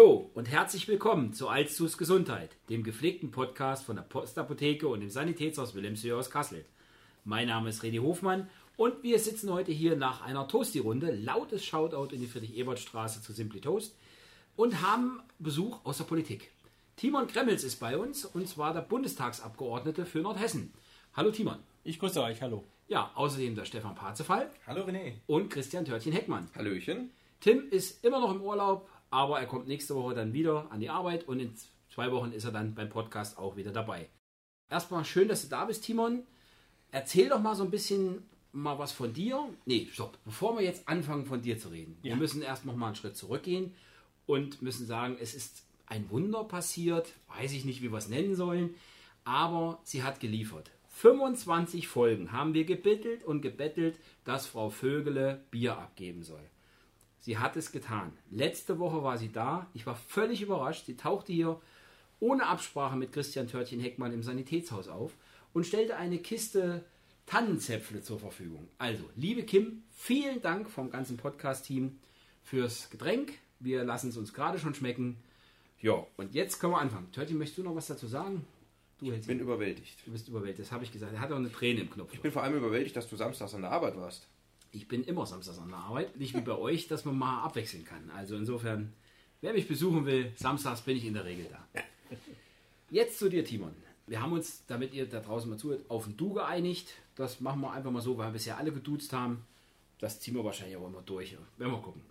[0.00, 5.10] Hallo und herzlich willkommen zu Alstus Gesundheit, dem gepflegten Podcast von der Postapotheke und dem
[5.10, 6.64] Sanitätshaus Wilhelmshöhe aus Kassel.
[7.26, 8.48] Mein Name ist Redi Hofmann
[8.78, 13.60] und wir sitzen heute hier nach einer Toasty-Runde, lautes Shoutout in die Friedrich-Ebert-Straße zu Simply
[13.60, 13.94] Toast
[14.56, 16.50] und haben Besuch aus der Politik.
[16.96, 20.72] Timon Kremmels ist bei uns und zwar der Bundestagsabgeordnete für Nordhessen.
[21.12, 21.58] Hallo Timon.
[21.84, 22.64] Ich grüße euch, hallo.
[22.88, 24.50] Ja, außerdem der Stefan Parzefall.
[24.66, 25.16] Hallo René.
[25.26, 26.48] Und Christian Törtchen-Heckmann.
[26.54, 27.10] Hallöchen.
[27.40, 30.90] Tim ist immer noch im Urlaub, aber er kommt nächste Woche dann wieder an die
[30.90, 31.52] Arbeit und in
[31.88, 34.08] zwei Wochen ist er dann beim Podcast auch wieder dabei.
[34.70, 36.22] Erstmal schön, dass du da bist, Timon.
[36.92, 39.48] Erzähl doch mal so ein bisschen mal was von dir.
[39.64, 40.18] Nee, stopp.
[40.24, 41.96] Bevor wir jetzt anfangen, von dir zu reden.
[42.02, 42.10] Ja.
[42.10, 43.74] Wir müssen erst noch mal einen Schritt zurückgehen
[44.26, 47.12] und müssen sagen, es ist ein Wunder passiert.
[47.36, 48.74] Weiß ich nicht, wie wir es nennen sollen.
[49.24, 50.70] Aber sie hat geliefert.
[50.88, 56.42] 25 Folgen haben wir gebettelt und gebettelt, dass Frau Vögele Bier abgeben soll.
[57.20, 58.12] Sie hat es getan.
[58.30, 59.66] Letzte Woche war sie da.
[59.74, 60.86] Ich war völlig überrascht.
[60.86, 61.60] Sie tauchte hier
[62.18, 65.12] ohne Absprache mit Christian Törtchen Heckmann im Sanitätshaus auf
[65.52, 66.84] und stellte eine Kiste
[67.26, 68.68] Tannenzäpfle zur Verfügung.
[68.78, 71.98] Also, liebe Kim, vielen Dank vom ganzen Podcast-Team
[72.42, 73.34] fürs Getränk.
[73.60, 75.16] Wir lassen es uns gerade schon schmecken.
[75.80, 77.12] Ja, und jetzt können wir anfangen.
[77.12, 78.44] Törtchen, möchtest du noch was dazu sagen?
[78.98, 80.06] Du ich bin überwältigt.
[80.06, 81.12] Du bist überwältigt, das habe ich gesagt.
[81.14, 82.12] Er hat auch eine Träne im Knopf.
[82.12, 84.28] Ich bin vor allem überwältigt, dass du samstags an der Arbeit warst.
[84.72, 87.84] Ich bin immer samstags an der Arbeit, nicht wie bei euch, dass man mal abwechseln
[87.84, 88.10] kann.
[88.10, 88.92] Also insofern,
[89.40, 91.66] wer mich besuchen will, samstags bin ich in der Regel da.
[92.90, 93.74] Jetzt zu dir, Timon.
[94.06, 96.88] Wir haben uns, damit ihr da draußen mal zuhört, auf ein Du geeinigt.
[97.14, 99.44] Das machen wir einfach mal so, weil wir bisher alle geduzt haben.
[100.00, 101.36] Das ziehen wir wahrscheinlich auch immer durch.
[101.58, 102.02] Werden wir gucken.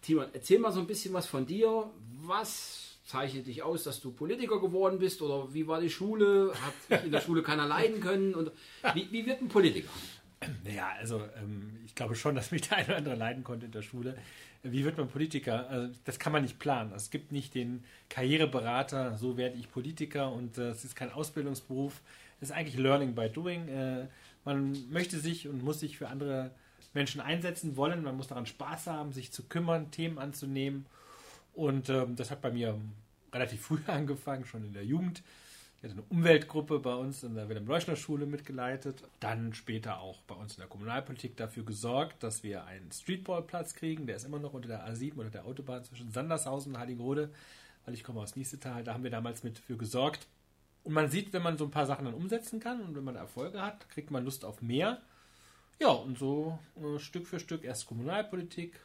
[0.00, 1.90] Timon, erzähl mal so ein bisschen was von dir.
[2.22, 5.20] Was zeichnet dich aus, dass du Politiker geworden bist?
[5.20, 6.52] Oder wie war die Schule?
[6.54, 8.34] Hat dich in der Schule keiner leiden können?
[8.34, 8.50] Und
[8.94, 9.90] wie, wie wird ein Politiker?
[10.64, 13.72] Naja, also ähm, ich glaube schon, dass mich der eine oder andere leiden konnte in
[13.72, 14.16] der Schule.
[14.62, 15.68] Wie wird man Politiker?
[15.68, 16.92] Also, das kann man nicht planen.
[16.94, 22.00] Es gibt nicht den Karriereberater, so werde ich Politiker und äh, es ist kein Ausbildungsberuf.
[22.40, 23.68] Es ist eigentlich Learning by Doing.
[23.68, 24.06] Äh,
[24.44, 26.50] man möchte sich und muss sich für andere
[26.94, 28.02] Menschen einsetzen wollen.
[28.02, 30.86] Man muss daran Spaß haben, sich zu kümmern, Themen anzunehmen.
[31.54, 32.78] Und ähm, das hat bei mir
[33.32, 35.22] relativ früh angefangen, schon in der Jugend.
[35.80, 39.04] Ich hatte eine Umweltgruppe bei uns in der Wilhelm-Leuschner-Schule mitgeleitet.
[39.20, 44.08] Dann später auch bei uns in der Kommunalpolitik dafür gesorgt, dass wir einen Streetballplatz kriegen.
[44.08, 47.30] Der ist immer noch unter der A7 oder der Autobahn zwischen Sandershausen und Heiligenrode,
[47.84, 48.82] weil ich komme aus Niesetal.
[48.82, 50.26] Da haben wir damals mit für gesorgt.
[50.82, 53.14] Und man sieht, wenn man so ein paar Sachen dann umsetzen kann und wenn man
[53.14, 55.00] Erfolge hat, kriegt man Lust auf mehr.
[55.78, 58.80] Ja, und so äh, Stück für Stück erst Kommunalpolitik,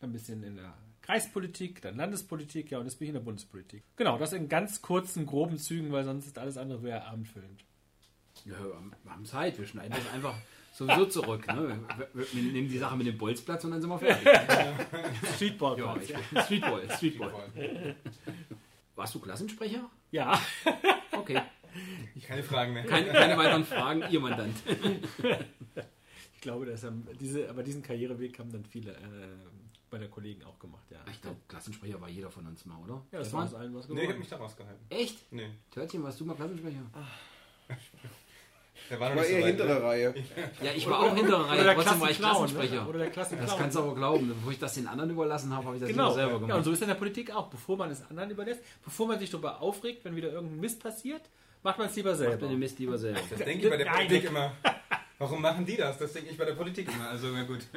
[0.00, 0.74] dann ein bisschen in der
[1.08, 3.82] Kreispolitik, dann Landespolitik, ja, und jetzt bin ich in der Bundespolitik.
[3.96, 7.64] Genau, das in ganz kurzen, groben Zügen, weil sonst ist alles andere wäre abendfüllend.
[8.44, 8.56] Ja,
[9.04, 10.34] wir haben Zeit, wir schneiden das einfach
[10.74, 11.46] sowieso zurück.
[11.46, 11.80] Ne?
[12.12, 14.28] Wir, wir, nehmen die Sache mit dem Bolzplatz und dann sind wir fertig.
[15.34, 15.78] Streetball.
[15.78, 16.14] Ja, ich,
[16.44, 17.32] Streetball, Streetball.
[18.94, 19.90] Warst du Klassensprecher?
[20.10, 20.38] Ja.
[21.12, 21.40] Okay.
[22.26, 22.84] Keine Fragen mehr.
[22.84, 24.56] Keine, keine weiteren Fragen, ihr Mandant.
[26.34, 26.86] Ich glaube, dass
[27.20, 28.96] diese, aber diesen Karriereweg haben dann viele äh,
[29.90, 30.98] bei der Kollegen auch gemacht, ja.
[31.10, 33.02] Ich glaube, Klassensprecher war jeder von uns mal, oder?
[33.12, 33.96] Ja, das, das war uns allen was geworden.
[33.96, 34.86] Nee, ich habe mich da rausgehalten.
[34.90, 35.32] Echt?
[35.32, 35.50] Nee.
[35.70, 36.82] Törtchen, warst du mal Klassensprecher?
[38.90, 39.82] Der war, war eher so hintere ne?
[39.82, 40.14] Reihe.
[40.62, 42.82] Ja, ich war auch hintere Reihe, trotzdem war ich Klassensprecher.
[42.82, 42.88] Ne?
[42.88, 43.48] Oder der Klassenclown.
[43.48, 44.28] Das kannst du aber glauben.
[44.28, 46.06] Bevor ich das den anderen überlassen habe, habe ich das genau.
[46.06, 46.48] immer selber gemacht.
[46.48, 47.48] Ja, und so ist es in der Politik auch.
[47.48, 51.22] Bevor man es anderen überlässt, bevor man sich darüber aufregt, wenn wieder irgendein Mist passiert,
[51.62, 52.32] macht man es lieber selber.
[52.34, 53.20] Macht man den Mist lieber selber.
[53.28, 54.52] Das denke ich bei der Politik immer.
[55.18, 55.98] Warum machen die das?
[55.98, 57.08] Das denke ich bei der Politik immer.
[57.10, 57.60] Also, na gut.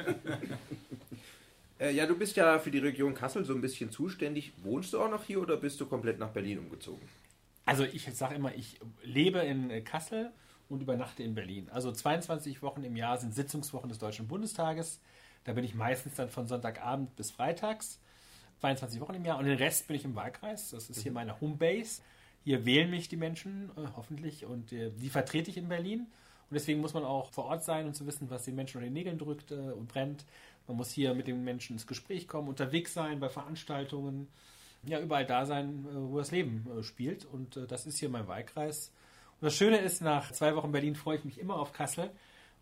[1.82, 4.52] Äh, ja, du bist ja für die Region Kassel so ein bisschen zuständig.
[4.62, 7.08] Wohnst du auch noch hier oder bist du komplett nach Berlin umgezogen?
[7.64, 10.30] Also ich sage immer, ich lebe in äh, Kassel
[10.68, 11.68] und übernachte in Berlin.
[11.70, 15.00] Also 22 Wochen im Jahr sind Sitzungswochen des Deutschen Bundestages.
[15.44, 17.98] Da bin ich meistens dann von Sonntagabend bis Freitags.
[18.60, 20.70] 22 Wochen im Jahr und den Rest bin ich im Wahlkreis.
[20.70, 21.16] Das ist hier mhm.
[21.16, 22.02] meine Homebase.
[22.44, 26.06] Hier wählen mich die Menschen äh, hoffentlich und äh, die vertrete ich in Berlin.
[26.52, 28.86] Und deswegen muss man auch vor Ort sein und zu wissen, was den Menschen unter
[28.86, 30.26] den Nägeln drückt äh, und brennt.
[30.66, 34.28] Man muss hier mit den Menschen ins Gespräch kommen, unterwegs sein, bei Veranstaltungen,
[34.84, 37.24] ja, überall da sein, äh, wo das Leben äh, spielt.
[37.24, 38.92] Und äh, das ist hier mein Wahlkreis.
[39.40, 42.10] Und das Schöne ist, nach zwei Wochen Berlin freue ich mich immer auf Kassel.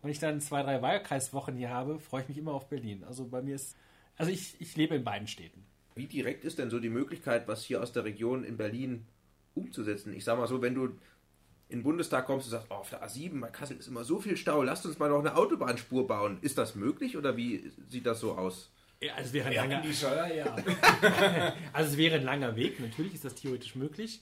[0.01, 3.03] Wenn ich dann zwei, drei Wahlkreiswochen hier habe, freue ich mich immer auf Berlin.
[3.03, 3.75] Also bei mir ist,
[4.17, 5.63] also ich, ich lebe in beiden Städten.
[5.95, 9.05] Wie direkt ist denn so die Möglichkeit, was hier aus der Region in Berlin
[9.53, 10.13] umzusetzen?
[10.13, 10.97] Ich sage mal so, wenn du
[11.71, 14.19] in den Bundestag kommst und sagst, oh, auf der A7 bei Kassel ist immer so
[14.19, 16.37] viel Stau, lasst uns mal noch eine Autobahnspur bauen.
[16.41, 18.71] Ist das möglich oder wie sieht das so aus?
[19.01, 20.55] Ja, also es wäre ein ja, langer, ja.
[21.73, 24.21] also es wäre ein langer Weg, natürlich ist das theoretisch möglich.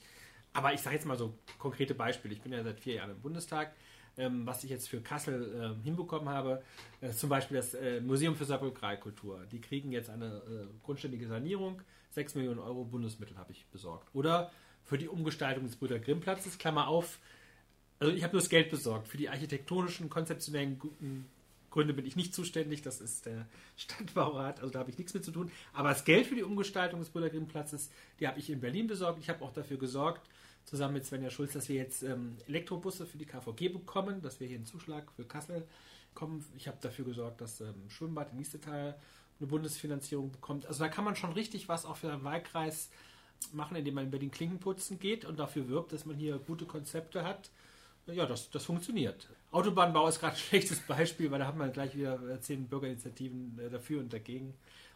[0.53, 2.33] Aber ich sage jetzt mal so konkrete Beispiele.
[2.33, 3.73] Ich bin ja seit vier Jahren im Bundestag.
[4.19, 6.61] ähm, was ich jetzt für Kassel äh, hinbekommen habe.
[7.01, 9.45] Äh, zum Beispiel das äh, Museum für Saarbrückreikultur.
[9.51, 11.81] Die kriegen jetzt eine äh, grundständige Sanierung.
[12.11, 14.09] 6 Millionen Euro Bundesmittel habe ich besorgt.
[14.13, 14.51] Oder
[14.83, 17.19] für die Umgestaltung des Brüder Grimm Platzes, Klammer auf,
[17.99, 19.07] also ich habe nur das Geld besorgt.
[19.07, 20.79] Für die architektonischen, konzeptionellen
[21.69, 22.81] Gründe bin ich nicht zuständig.
[22.81, 23.45] Das ist der
[23.77, 25.51] Stadtbaurat, also da habe ich nichts mit zu tun.
[25.73, 28.87] Aber das Geld für die Umgestaltung des Brüder Grimm Platzes, die habe ich in Berlin
[28.87, 29.19] besorgt.
[29.19, 30.29] Ich habe auch dafür gesorgt,
[30.65, 34.47] zusammen mit Svenja Schulz, dass wir jetzt ähm, Elektrobusse für die KVG bekommen, dass wir
[34.47, 35.67] hier einen Zuschlag für Kassel
[36.13, 36.45] kommen.
[36.55, 38.95] Ich habe dafür gesorgt, dass ähm, Schwimmbad in Niestetal
[39.39, 40.65] eine Bundesfinanzierung bekommt.
[40.65, 42.89] Also da kann man schon richtig was auch für den Wahlkreis
[43.53, 47.23] machen, indem man über den Klinkenputzen geht und dafür wirbt, dass man hier gute Konzepte
[47.23, 47.49] hat.
[48.13, 49.29] Ja, das, das funktioniert.
[49.51, 53.69] Autobahnbau ist gerade ein schlechtes Beispiel, weil da hat man gleich wieder zehn Bürgerinitiativen äh,
[53.69, 54.53] dafür und dagegen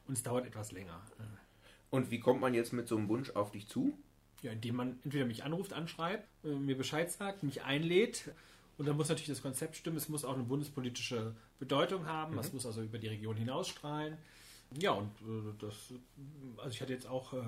[0.07, 1.01] und es dauert etwas länger.
[1.89, 3.97] Und wie kommt man jetzt mit so einem Wunsch auf dich zu?
[4.41, 8.31] Ja, indem man entweder mich anruft, anschreibt, äh, mir Bescheid sagt, mich einlädt.
[8.77, 9.97] Und dann muss natürlich das Konzept stimmen.
[9.97, 12.37] Es muss auch eine bundespolitische Bedeutung haben.
[12.39, 12.55] Es mhm.
[12.55, 14.17] muss also über die Region hinausstrahlen.
[14.79, 15.93] Ja, und äh, das,
[16.57, 17.43] also ich hatte jetzt auch äh,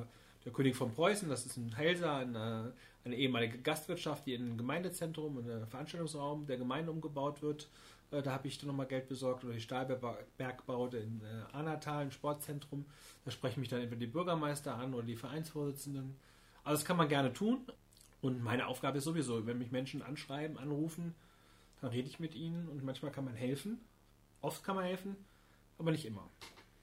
[0.45, 4.57] der König von Preußen, das ist ein Helser, eine, eine ehemalige Gastwirtschaft, die in ein
[4.57, 7.67] Gemeindezentrum, in einen Veranstaltungsraum der Gemeinde umgebaut wird.
[8.11, 12.11] Äh, da habe ich dann nochmal Geld besorgt oder die Stahlbergbau in äh, Anatal, ein
[12.11, 12.85] Sportzentrum.
[13.25, 16.15] Da sprechen mich dann entweder die Bürgermeister an oder die Vereinsvorsitzenden.
[16.63, 17.65] Also das kann man gerne tun.
[18.21, 21.13] Und meine Aufgabe ist sowieso, wenn mich Menschen anschreiben, anrufen,
[21.81, 23.79] dann rede ich mit ihnen und manchmal kann man helfen.
[24.41, 25.15] Oft kann man helfen,
[25.77, 26.27] aber nicht immer.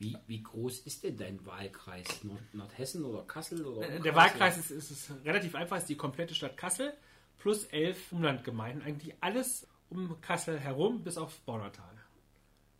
[0.03, 2.25] Wie, wie groß ist denn dein Wahlkreis?
[2.25, 3.65] Nord Nordhessen oder Kassel?
[3.65, 6.93] Oder äh, Der Wahlkreis ist, ist, ist relativ einfach, ist die komplette Stadt Kassel
[7.39, 8.83] plus elf Umlandgemeinden.
[8.83, 11.85] Eigentlich alles um Kassel herum, bis auf Bornertal.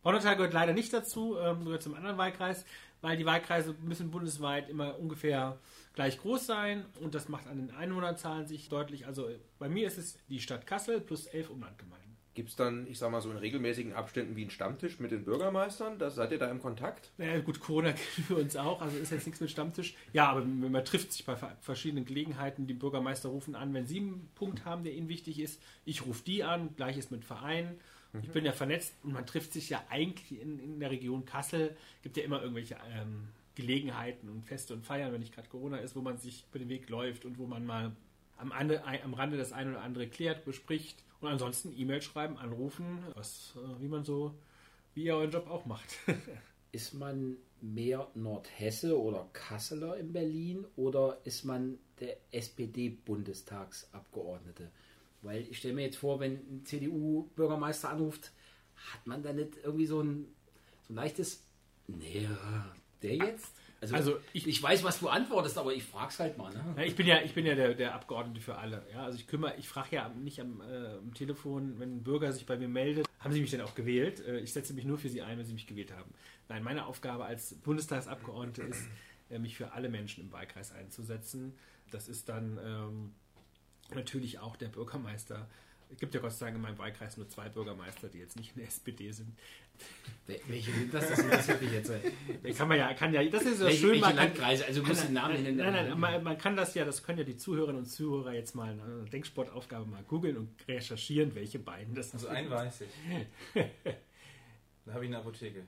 [0.01, 2.65] Bornertal gehört leider nicht dazu, ähm, gehört zum anderen Wahlkreis,
[2.99, 5.59] weil die Wahlkreise müssen bundesweit immer ungefähr
[5.93, 9.05] gleich groß sein und das macht an den Einwohnerzahlen sich deutlich.
[9.07, 9.29] Also
[9.59, 12.12] bei mir ist es die Stadt Kassel plus elf Umlandgemeinden.
[12.33, 15.23] Gibt es dann, ich sag mal so in regelmäßigen Abständen wie ein Stammtisch mit den
[15.23, 15.99] Bürgermeistern?
[15.99, 17.11] Da, seid ihr da im Kontakt?
[17.17, 19.95] Naja, gut, Corona kennen wir uns auch, also ist jetzt nichts mit Stammtisch.
[20.13, 22.65] Ja, aber man trifft sich bei verschiedenen Gelegenheiten.
[22.65, 25.61] Die Bürgermeister rufen an, wenn sie einen Punkt haben, der ihnen wichtig ist.
[25.85, 27.79] Ich rufe die an, gleiches mit Vereinen.
[28.21, 31.75] Ich bin ja vernetzt und man trifft sich ja eigentlich in, in der Region Kassel.
[32.03, 35.95] Gibt ja immer irgendwelche ähm, Gelegenheiten und Feste und Feiern, wenn nicht gerade Corona ist,
[35.95, 37.91] wo man sich über den Weg läuft und wo man mal
[38.37, 41.03] am, Ande, am Rande das eine oder andere klärt, bespricht.
[41.21, 44.33] Und ansonsten E-Mail schreiben, anrufen, was, äh, wie man so,
[44.93, 45.87] wie ihr euren Job auch macht.
[46.73, 54.69] ist man mehr Nordhesse oder Kasseler in Berlin oder ist man der SPD-Bundestagsabgeordnete?
[55.21, 58.33] Weil ich stelle mir jetzt vor, wenn ein CDU-Bürgermeister anruft,
[58.75, 60.27] hat man da nicht irgendwie so ein,
[60.87, 61.45] so ein leichtes,
[61.87, 62.27] nee,
[63.01, 63.53] der jetzt?
[63.83, 66.53] Also, also ich, ich, weiß, was du antwortest, aber ich frage es halt mal.
[66.53, 66.63] Ne?
[66.77, 68.85] Ja, ich bin ja, ich bin ja der, der Abgeordnete für alle.
[68.91, 69.03] Ja?
[69.03, 72.45] Also ich kümmere, ich frage ja nicht am, äh, am, Telefon, wenn ein Bürger sich
[72.45, 74.25] bei mir meldet, haben Sie mich denn auch gewählt?
[74.25, 76.13] Äh, ich setze mich nur für Sie ein, wenn Sie mich gewählt haben.
[76.49, 78.87] Nein, meine Aufgabe als Bundestagsabgeordnete ist,
[79.29, 81.53] äh, mich für alle Menschen im Wahlkreis einzusetzen.
[81.91, 83.13] Das ist dann ähm,
[83.93, 85.47] natürlich auch der Bürgermeister
[85.91, 88.51] es gibt ja Gott sei Dank in meinem Wahlkreis nur zwei Bürgermeister, die jetzt nicht
[88.51, 89.37] in der SPD sind.
[90.47, 91.09] Welche sind das?
[91.09, 91.91] Das interessiert mich jetzt.
[92.57, 94.01] kann man ja, kann ja, das ist ja welche, schön.
[94.01, 94.65] Welche Landkreise?
[94.65, 95.57] Also muss den Namen nennen.
[95.57, 98.55] Nein, nein, man, man, kann das ja, das können ja die Zuhörerinnen und Zuhörer jetzt
[98.55, 102.19] mal eine Denksportaufgabe mal googeln und recherchieren, welche beiden das sind.
[102.21, 102.89] Also einen weiß ich.
[104.85, 105.63] da habe ich eine Apotheke.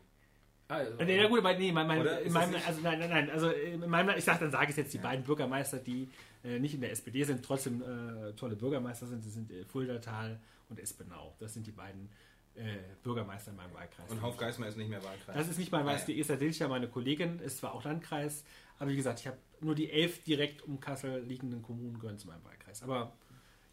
[0.67, 3.49] Also, nee, na gut, aber nee, mein, mein, in meinem, also nein, nein, nein, also
[3.49, 5.03] in meinem, ich sag, dann sage ich jetzt die ja.
[5.03, 6.09] beiden Bürgermeister, die
[6.45, 9.25] äh, nicht in der SPD sind, trotzdem äh, tolle Bürgermeister sind.
[9.25, 11.35] Das sind äh, Fuldatal und Espenau.
[11.39, 12.09] Das sind die beiden
[12.55, 14.09] äh, Bürgermeister in meinem Wahlkreis.
[14.09, 15.35] Und Hauf Geismar ist nicht mehr Wahlkreis.
[15.35, 16.03] Das ist nicht mein Wahlkreis.
[16.03, 16.07] Ah.
[16.07, 18.43] Die Esther Dilcher, meine Kollegin, ist zwar auch Landkreis,
[18.79, 22.27] aber wie gesagt, ich habe nur die elf direkt um Kassel liegenden Kommunen gehören zu
[22.27, 22.83] meinem Wahlkreis.
[22.83, 23.13] Aber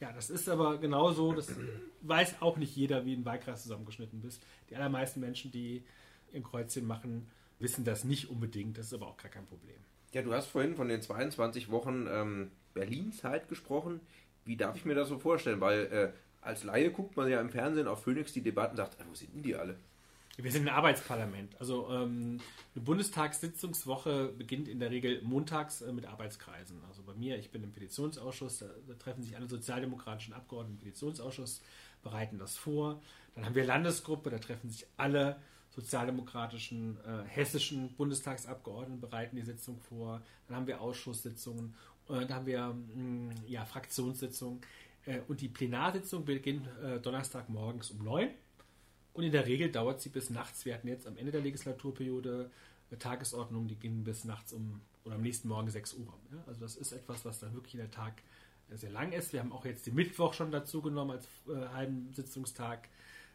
[0.01, 1.55] ja, das ist aber genauso, das
[2.03, 4.45] weiß auch nicht jeder, wie ein Wahlkreis zusammengeschnitten ist.
[4.71, 5.85] Die allermeisten Menschen, die
[6.33, 8.79] im Kreuzchen machen, wissen das nicht unbedingt.
[8.79, 9.77] Das ist aber auch gar kein Problem.
[10.13, 14.01] Ja, du hast vorhin von den 22 Wochen ähm, Berlin-Zeit gesprochen.
[14.45, 15.61] Wie darf ich mir das so vorstellen?
[15.61, 18.97] Weil äh, als Laie guckt man ja im Fernsehen auf Phoenix die Debatten und sagt,
[19.09, 19.77] wo sind denn die alle?
[20.39, 21.61] Wir sind ein Arbeitsparlament.
[21.61, 22.41] Also ähm,
[22.75, 26.81] eine Bundestagssitzungswoche beginnt in der Regel montags äh, mit Arbeitskreisen.
[26.89, 30.85] Also bei mir, ich bin im Petitionsausschuss, da, da, treffen sich alle sozialdemokratischen Abgeordneten im
[30.85, 31.61] Petitionsausschuss,
[32.03, 33.03] bereiten das vor.
[33.35, 35.37] Dann haben wir Landesgruppe, da treffen sich alle
[35.75, 40.23] sozialdemokratischen äh, hessischen Bundestagsabgeordneten, bereiten die Sitzung vor.
[40.47, 41.75] Dann haben wir Ausschusssitzungen
[42.21, 44.61] da haben wir mm, ja, Fraktionssitzungen.
[45.07, 48.31] Äh, und die Plenarsitzung beginnt äh, Donnerstagmorgens um 9.
[49.15, 50.65] Und in der Regel dauert sie bis nachts.
[50.65, 52.51] Wir hatten jetzt am Ende der Legislaturperiode
[52.99, 56.13] Tagesordnung, die ging bis nachts um oder am nächsten Morgen 6 Uhr.
[56.47, 58.23] Also das ist etwas, was dann wirklich in der Tag
[58.71, 59.33] sehr lang ist.
[59.33, 62.89] Wir haben auch jetzt den Mittwoch schon dazu genommen als äh, halben Sitzungstag.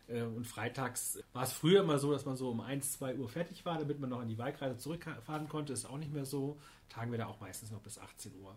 [0.08, 3.30] Äh, und freitags war es früher immer so, dass man so um 1, 2 Uhr
[3.30, 5.74] fertig war, damit man noch an die Wahlkreise zurückfahren konnte.
[5.74, 6.58] Ist auch nicht mehr so.
[6.90, 8.56] Tagen wir da auch meistens noch bis 18 Uhr.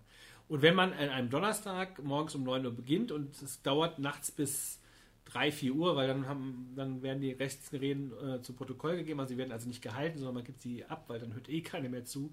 [0.48, 4.30] Und wenn man an einem Donnerstag morgens um 9 Uhr beginnt und es dauert nachts
[4.30, 4.80] bis
[5.26, 9.20] 3, 4 Uhr, weil dann, haben, dann werden die Rechtsreden äh, zu Protokoll gegeben.
[9.20, 11.60] Also sie werden also nicht gehalten, sondern man gibt sie ab, weil dann hört eh
[11.60, 12.32] keiner mehr zu.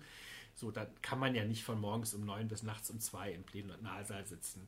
[0.55, 3.43] So, dann kann man ja nicht von morgens um 9 bis nachts um 2 im
[3.43, 4.67] Plenarsaal sitzen.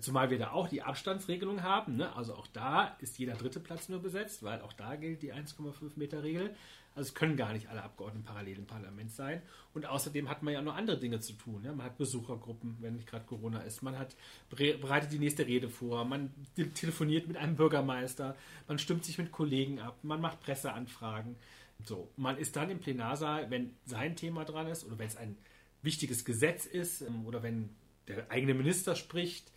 [0.00, 1.96] Zumal wir da auch die Abstandsregelung haben.
[1.96, 2.14] Ne?
[2.16, 5.92] Also auch da ist jeder dritte Platz nur besetzt, weil auch da gilt die 1,5
[5.96, 6.54] Meter Regel.
[6.94, 9.42] Also es können gar nicht alle Abgeordneten parallel im Parlament sein.
[9.74, 11.62] Und außerdem hat man ja noch andere Dinge zu tun.
[11.64, 11.72] Ja?
[11.72, 13.82] Man hat Besuchergruppen, wenn nicht gerade Corona ist.
[13.82, 14.14] Man hat
[14.50, 16.04] bereitet die nächste Rede vor.
[16.04, 16.32] Man
[16.74, 18.36] telefoniert mit einem Bürgermeister.
[18.68, 19.98] Man stimmt sich mit Kollegen ab.
[20.02, 21.36] Man macht Presseanfragen.
[21.84, 25.36] So, man ist dann im Plenarsaal, wenn sein Thema dran ist oder wenn es ein
[25.82, 27.70] wichtiges Gesetz ist ähm, oder wenn
[28.08, 29.52] der eigene Minister spricht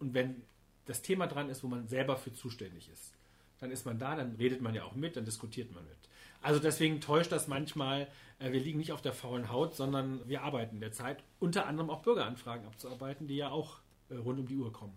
[0.00, 0.42] und wenn
[0.88, 3.12] das Thema dran ist, wo man selber für zuständig ist.
[3.60, 5.96] Dann ist man da, dann redet man ja auch mit, dann diskutiert man mit.
[6.40, 10.42] Also deswegen täuscht das manchmal, äh, wir liegen nicht auf der faulen Haut, sondern wir
[10.42, 14.46] arbeiten in der Zeit, unter anderem auch Bürgeranfragen abzuarbeiten, die ja auch äh, rund um
[14.46, 14.96] die Uhr kommen.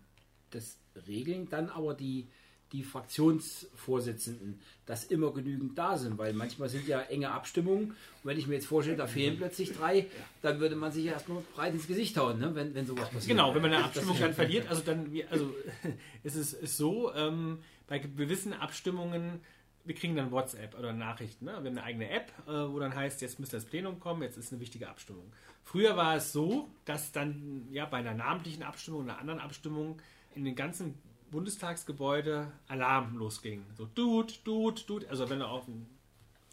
[0.51, 0.77] Das
[1.07, 2.27] regeln dann aber die,
[2.71, 7.91] die Fraktionsvorsitzenden, dass immer genügend da sind, weil manchmal sind ja enge Abstimmungen.
[7.91, 10.07] Und wenn ich mir jetzt vorstelle, da fehlen plötzlich drei,
[10.41, 12.55] dann würde man sich erstmal breit ins Gesicht hauen, ne?
[12.55, 13.27] wenn, wenn sowas passiert.
[13.37, 15.53] Genau, wenn man eine Abstimmung dann verliert, also dann, also
[16.23, 19.41] es ist, ist so, ähm, bei gewissen Abstimmungen
[19.83, 21.45] wir kriegen dann WhatsApp oder Nachrichten.
[21.45, 21.51] Ne?
[21.51, 24.37] Wir haben eine eigene App, äh, wo dann heißt, jetzt müsste das Plenum kommen, jetzt
[24.37, 25.31] ist eine wichtige Abstimmung.
[25.63, 30.01] Früher war es so, dass dann ja bei einer namentlichen Abstimmung, einer anderen Abstimmung
[30.35, 30.95] in den ganzen
[31.31, 33.65] Bundestagsgebäude Alarm losging.
[33.77, 35.07] So, tut, tut, tut.
[35.07, 35.63] Also wenn du auf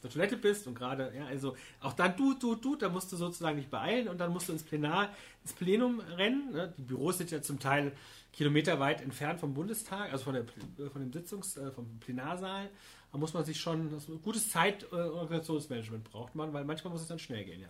[0.02, 3.16] der Toilette bist und gerade, ja, also auch dann tut, tut, tut, da musst du
[3.16, 5.10] sozusagen nicht beeilen und dann musst du ins Plenar,
[5.42, 6.52] ins Plenum rennen.
[6.52, 6.72] Ne?
[6.78, 7.92] Die Büros sind ja zum Teil
[8.32, 10.44] kilometerweit entfernt vom Bundestag, also von, der,
[10.90, 12.70] von dem Sitzungs-, äh, vom Plenarsaal.
[13.10, 17.18] Da muss man sich schon, das gutes Zeitorganisationsmanagement braucht man, weil manchmal muss es dann
[17.18, 17.68] schnell gehen, ja.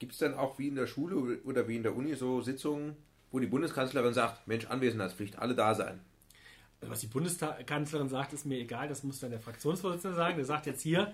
[0.00, 2.96] Gibt es dann auch wie in der Schule oder wie in der Uni so Sitzungen,
[3.30, 6.00] wo die Bundeskanzlerin sagt, Mensch, Anwesenheitspflicht, alle da sein?
[6.82, 10.36] Was die Bundeskanzlerin sagt, ist mir egal, das muss dann der Fraktionsvorsitzende sagen.
[10.36, 11.12] Der sagt jetzt hier,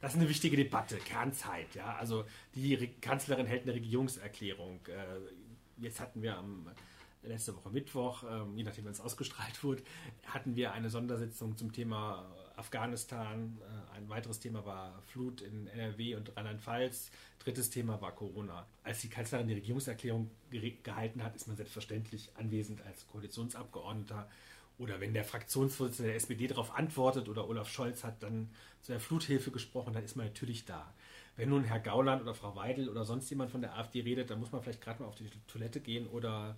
[0.00, 1.74] das ist eine wichtige Debatte, Kernzeit.
[1.74, 1.96] Ja?
[1.96, 4.80] Also die Kanzlerin hält eine Regierungserklärung.
[4.86, 6.68] Äh, jetzt hatten wir am
[7.22, 9.82] letzte Woche Mittwoch, ähm, je nachdem, wenn es ausgestrahlt wurde,
[10.26, 12.24] hatten wir eine Sondersitzung zum Thema
[12.56, 13.58] Afghanistan.
[13.60, 17.10] Äh, ein weiteres Thema war Flut in NRW und Rheinland-Pfalz.
[17.38, 18.66] Drittes Thema war Corona.
[18.82, 20.30] Als die Kanzlerin die Regierungserklärung
[20.82, 24.28] gehalten hat, ist man selbstverständlich anwesend als Koalitionsabgeordneter
[24.78, 28.50] oder wenn der Fraktionsvorsitzende der SPD darauf antwortet oder Olaf Scholz hat dann
[28.82, 30.92] zu der Fluthilfe gesprochen, dann ist man natürlich da.
[31.36, 34.40] Wenn nun Herr Gauland oder Frau Weidel oder sonst jemand von der AfD redet, dann
[34.40, 36.56] muss man vielleicht gerade mal auf die Toilette gehen oder,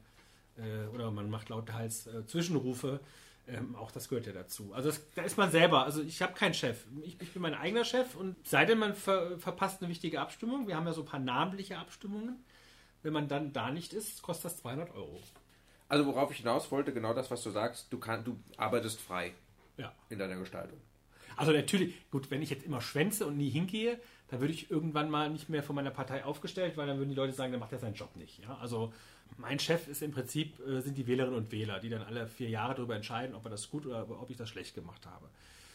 [0.57, 3.01] äh, oder man macht lauthals äh, Zwischenrufe.
[3.47, 4.73] Ähm, auch das gehört ja dazu.
[4.75, 5.85] Also das, da ist man selber.
[5.85, 6.85] Also ich habe keinen Chef.
[7.03, 10.69] Ich, ich, bin mein eigener Chef und sei denn, man ver, verpasst eine wichtige Abstimmung.
[10.69, 12.45] Wir haben ja so ein paar namentliche Abstimmungen.
[13.03, 15.21] Wenn man dann da nicht ist, kostet das 200 Euro.
[15.91, 19.35] Also worauf ich hinaus wollte, genau das, was du sagst, du, kann, du arbeitest frei
[19.77, 19.93] ja.
[20.09, 20.79] in deiner Gestaltung.
[21.37, 25.11] Also natürlich, gut, wenn ich jetzt immer schwänze und nie hingehe, dann würde ich irgendwann
[25.11, 27.73] mal nicht mehr von meiner Partei aufgestellt, weil dann würden die Leute sagen, dann macht
[27.73, 28.39] er seinen Job nicht.
[28.39, 28.57] Ja?
[28.61, 28.93] Also
[29.37, 32.49] mein Chef ist im Prinzip, äh, sind die Wählerinnen und Wähler, die dann alle vier
[32.49, 35.29] Jahre darüber entscheiden, ob er das gut oder ob ich das schlecht gemacht habe.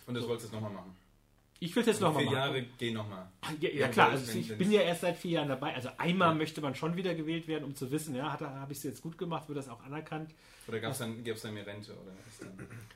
[0.08, 0.30] Und das so.
[0.30, 0.96] wolltest du jetzt nochmal machen?
[1.60, 2.36] Ich will es jetzt nochmal machen.
[2.36, 3.30] Vier Jahre gehen nochmal.
[3.62, 5.74] Ja, ja, klar, also ich bin ja erst seit vier Jahren dabei.
[5.74, 6.36] Also einmal ja.
[6.36, 9.18] möchte man schon wieder gewählt werden, um zu wissen, ja, habe ich es jetzt gut
[9.18, 10.34] gemacht, wird das auch anerkannt.
[10.68, 11.94] Oder gab es dann, dann mehr Rente?
[11.94, 12.12] Oder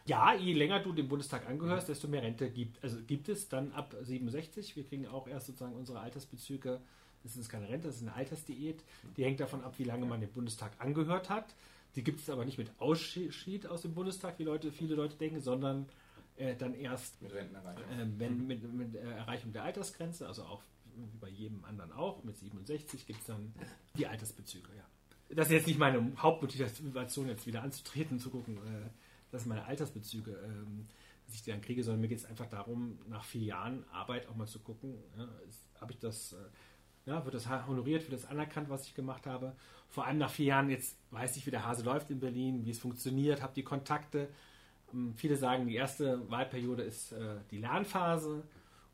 [0.06, 3.72] ja, je länger du dem Bundestag angehörst, desto mehr Rente gibt, also gibt es dann
[3.72, 4.76] ab 67.
[4.76, 6.82] Wir kriegen auch erst sozusagen unsere Altersbezüge.
[7.24, 8.84] Das ist keine Rente, das ist eine Altersdiät.
[9.16, 11.54] Die hängt davon ab, wie lange man dem Bundestag angehört hat.
[11.96, 15.42] Die gibt es aber nicht mit Ausschied aus dem Bundestag, wie Leute, viele Leute denken,
[15.42, 15.88] sondern
[16.40, 17.84] äh, dann erst mit Rentenerreichung.
[17.84, 20.64] Äh, wenn, mit, mit äh, Erreichung der Altersgrenze, also auch
[20.96, 23.54] wie bei jedem anderen auch, mit 67 gibt es dann
[23.98, 24.84] die Altersbezüge, ja.
[25.36, 28.90] Das ist jetzt nicht meine Hauptmotivation, jetzt wieder anzutreten und zu gucken, äh,
[29.32, 30.88] das sind meine Altersbezüge, ähm,
[31.28, 34.28] dass ich die dann kriege, sondern mir geht es einfach darum, nach vier Jahren Arbeit
[34.28, 35.28] auch mal zu gucken, ja,
[35.80, 36.38] habe ich das, äh,
[37.06, 39.56] ja, wird das honoriert, wird das anerkannt, was ich gemacht habe.
[39.90, 42.72] Vor allem nach vier Jahren, jetzt weiß ich, wie der Hase läuft in Berlin, wie
[42.72, 44.30] es funktioniert, habe die Kontakte,
[45.16, 48.44] viele sagen, die erste Wahlperiode ist äh, die Lernphase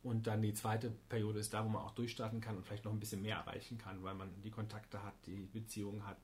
[0.04, 2.92] und dann die zweite Periode ist da, wo man auch durchstarten kann und vielleicht noch
[2.92, 6.18] ein bisschen mehr erreichen kann, weil man die Kontakte hat, die Beziehungen hat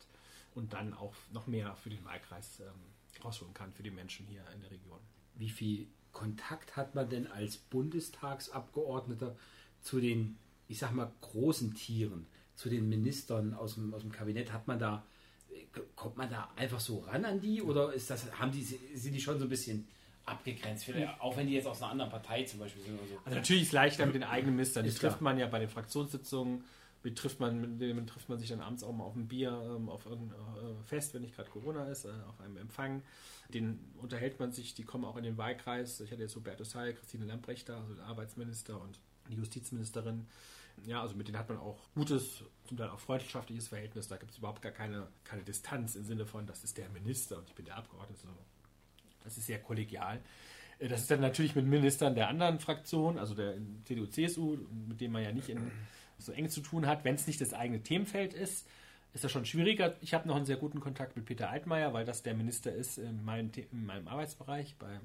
[0.53, 4.43] und dann auch noch mehr für den Wahlkreis ähm, rausholen kann, für die Menschen hier
[4.53, 4.99] in der Region.
[5.35, 9.35] Wie viel Kontakt hat man denn als Bundestagsabgeordneter
[9.81, 10.37] zu den,
[10.67, 14.51] ich sag mal, großen Tieren, zu den Ministern aus dem, aus dem Kabinett?
[14.51, 15.05] Hat man da
[15.96, 19.22] Kommt man da einfach so ran an die oder ist das, haben die, sind die
[19.22, 19.88] schon so ein bisschen
[20.25, 20.86] abgegrenzt?
[20.86, 23.15] Vielleicht, auch wenn die jetzt aus einer anderen Partei zum Beispiel sind oder so.
[23.24, 24.84] Also natürlich ist es leichter mit den eigenen Ministern.
[24.84, 26.63] Die trifft man ja bei den Fraktionssitzungen,
[27.03, 29.51] mit trifft man, mit denen trifft man sich dann abends auch mal auf ein Bier,
[29.75, 33.01] ähm, auf ein äh, Fest, wenn nicht gerade Corona ist, äh, auf einem Empfang.
[33.53, 36.00] Den unterhält man sich, die kommen auch in den Wahlkreis.
[36.00, 40.27] Ich hatte jetzt Hubertus Heil, Christine Lambrecht da, also Arbeitsminister und die Justizministerin.
[40.85, 44.07] Ja, also mit denen hat man auch gutes, zum Teil auch freundschaftliches Verhältnis.
[44.07, 47.37] Da gibt es überhaupt gar keine, keine Distanz im Sinne von, das ist der Minister
[47.37, 48.27] und ich bin der Abgeordnete.
[49.23, 50.19] Das ist sehr kollegial.
[50.79, 54.99] Äh, Das ist dann natürlich mit Ministern der anderen Fraktion, also der CDU, CSU, mit
[55.01, 55.71] dem man ja nicht in,
[56.17, 57.03] so eng zu tun hat.
[57.03, 58.67] Wenn es nicht das eigene Themenfeld ist,
[59.13, 59.95] ist das schon schwieriger.
[60.01, 62.97] Ich habe noch einen sehr guten Kontakt mit Peter Altmaier, weil das der Minister ist
[62.97, 64.99] in meinem, in meinem Arbeitsbereich bei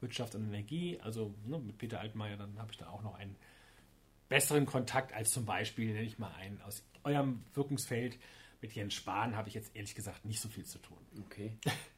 [0.00, 1.00] Wirtschaft und Energie.
[1.00, 3.36] Also ne, mit Peter Altmaier, dann habe ich da auch noch einen
[4.28, 8.18] besseren Kontakt als zum Beispiel, nenne ich mal einen aus eurem Wirkungsfeld.
[8.60, 10.98] Mit Jens Spahn habe ich jetzt ehrlich gesagt nicht so viel zu tun.
[11.26, 11.56] Okay.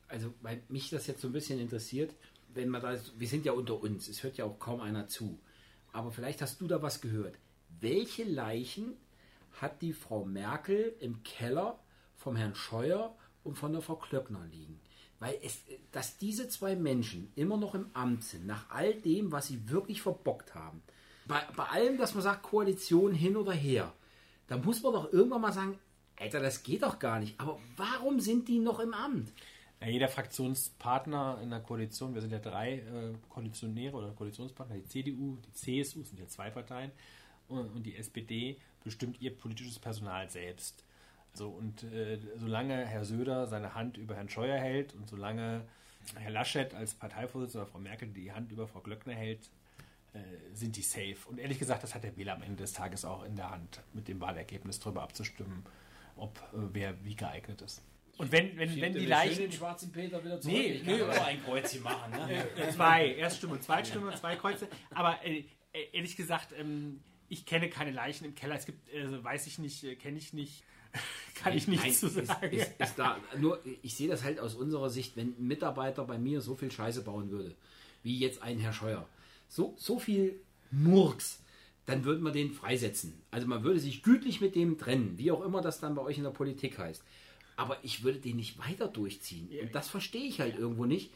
[0.08, 2.14] Also, weil mich das jetzt so ein bisschen interessiert,
[2.54, 5.38] wenn man da, wir sind ja unter uns, es hört ja auch kaum einer zu.
[5.92, 7.38] Aber vielleicht hast du da was gehört.
[7.80, 8.96] Welche Leichen
[9.60, 11.78] hat die Frau Merkel im Keller
[12.16, 14.80] vom Herrn Scheuer und von der Frau Klöckner liegen?
[15.20, 19.48] Weil es, dass diese zwei Menschen immer noch im Amt sind, nach all dem, was
[19.48, 20.82] sie wirklich verbockt haben,
[21.28, 23.92] bei, bei allem, dass man sagt, Koalition hin oder her,
[24.48, 25.78] da muss man doch irgendwann mal sagen,
[26.18, 27.38] Alter, das geht doch gar nicht.
[27.38, 29.32] Aber warum sind die noch im Amt?
[29.80, 34.84] Ja, jeder Fraktionspartner in der Koalition, wir sind ja drei äh, Koalitionäre oder Koalitionspartner, die
[34.84, 36.90] CDU, die CSU, sind ja zwei Parteien,
[37.46, 40.84] und, und die SPD bestimmt ihr politisches Personal selbst.
[41.32, 45.62] Also, und äh, solange Herr Söder seine Hand über Herrn Scheuer hält und solange
[46.16, 49.50] Herr Laschet als Parteivorsitzender Frau Merkel die Hand über Frau Glöckner hält,
[50.18, 51.16] äh, sind die safe.
[51.26, 53.80] Und ehrlich gesagt, das hat der Wähler am Ende des Tages auch in der Hand,
[53.92, 55.64] mit dem Wahlergebnis darüber abzustimmen,
[56.16, 57.82] ob äh, wer wie geeignet ist.
[58.18, 59.42] Und wenn, wenn, wenn die Leichen.
[59.42, 60.56] den schwarzen Peter wieder zurück.
[60.56, 62.10] Nee, ich kann aber ein Kreuzchen machen.
[62.10, 62.46] Ne?
[62.74, 64.68] Zwei, Erststimme und Zweitstimme, zwei Kreuze.
[64.90, 68.56] Aber äh, äh, ehrlich gesagt, ähm, ich kenne keine Leichen im Keller.
[68.56, 70.64] Es gibt, äh, weiß ich nicht, äh, kenne ich nicht,
[71.34, 72.50] kann ich nichts Nein, zu sagen.
[72.50, 76.04] Ist, ist, ist da, nur, ich sehe das halt aus unserer Sicht, wenn ein Mitarbeiter
[76.04, 77.54] bei mir so viel Scheiße bauen würde,
[78.02, 79.08] wie jetzt ein Herr Scheuer,
[79.48, 81.42] so, so viel Murks,
[81.86, 83.20] dann würde man den freisetzen.
[83.30, 86.18] Also man würde sich gütlich mit dem trennen, wie auch immer das dann bei euch
[86.18, 87.02] in der Politik heißt.
[87.56, 89.48] Aber ich würde den nicht weiter durchziehen.
[89.60, 91.10] Und das verstehe ich halt irgendwo nicht.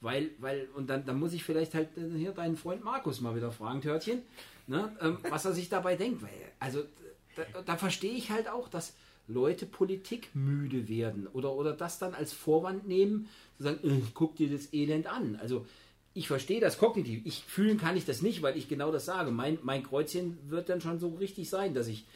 [0.00, 3.34] Weil, weil, und dann, dann muss ich vielleicht halt äh, hier deinen Freund Markus mal
[3.34, 4.22] wieder fragen, Törtchen,
[4.68, 6.22] ne, ähm, was er sich dabei denkt.
[6.22, 6.84] Weil, also,
[7.34, 8.94] da, da verstehe ich halt auch, dass
[9.26, 14.72] Leute politikmüde werden oder, oder das dann als Vorwand nehmen, zu sagen, guck dir das
[14.72, 15.36] Elend an.
[15.40, 15.66] Also,
[16.18, 17.22] ich verstehe das kognitiv.
[17.24, 19.30] Ich fühlen kann ich das nicht, weil ich genau das sage.
[19.30, 22.06] Mein, mein Kreuzchen wird dann schon so richtig sein, dass ich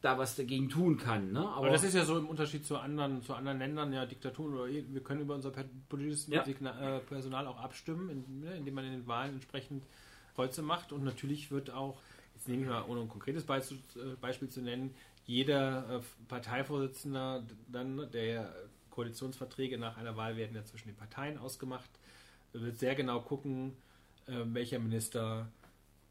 [0.00, 1.32] da was dagegen tun kann.
[1.32, 1.46] Ne?
[1.46, 4.66] Aber das ist ja so im Unterschied zu anderen, zu anderen Ländern, ja, Diktaturen oder
[4.66, 5.52] eh, wir können über unser
[5.90, 6.42] politisches Ja.
[6.42, 9.84] Äh, Personal auch abstimmen, ne, indem man in den Wahlen entsprechend
[10.34, 10.90] Kreuze macht.
[10.90, 12.00] Und natürlich wird auch,
[12.34, 14.94] jetzt nehme ich mal, ohne ein konkretes Beispiel, äh, Beispiel zu nennen,
[15.26, 18.54] jeder äh, Parteivorsitzender, dann der
[18.88, 21.90] Koalitionsverträge nach einer Wahl werden ja zwischen den Parteien ausgemacht,
[22.52, 23.76] wird sehr genau gucken,
[24.26, 25.50] äh, welcher Minister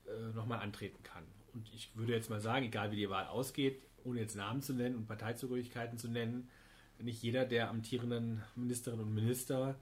[0.08, 1.24] äh, nochmal antreten kann.
[1.54, 4.74] Und ich würde jetzt mal sagen, egal wie die Wahl ausgeht, ohne jetzt Namen zu
[4.74, 6.50] nennen und Parteizugehörigkeiten zu nennen,
[7.00, 9.76] nicht jeder der amtierenden Ministerinnen und Minister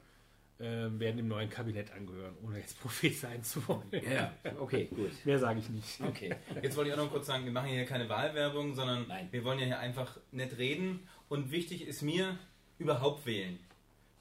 [0.60, 3.90] äh, werden dem neuen Kabinett angehören, ohne jetzt Prophet sein zu wollen.
[4.12, 5.12] Ja, okay, gut.
[5.26, 6.02] Mehr sage ich nicht.
[6.02, 6.36] Okay.
[6.62, 9.28] Jetzt wollte ich auch noch kurz sagen, wir machen hier keine Wahlwerbung, sondern Nein.
[9.32, 11.08] wir wollen ja hier einfach nett reden.
[11.30, 12.38] Und wichtig ist mir,
[12.80, 13.60] überhaupt wählen.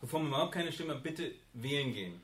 [0.01, 2.21] Bevor man überhaupt keine Stimme hat, bitte wählen gehen.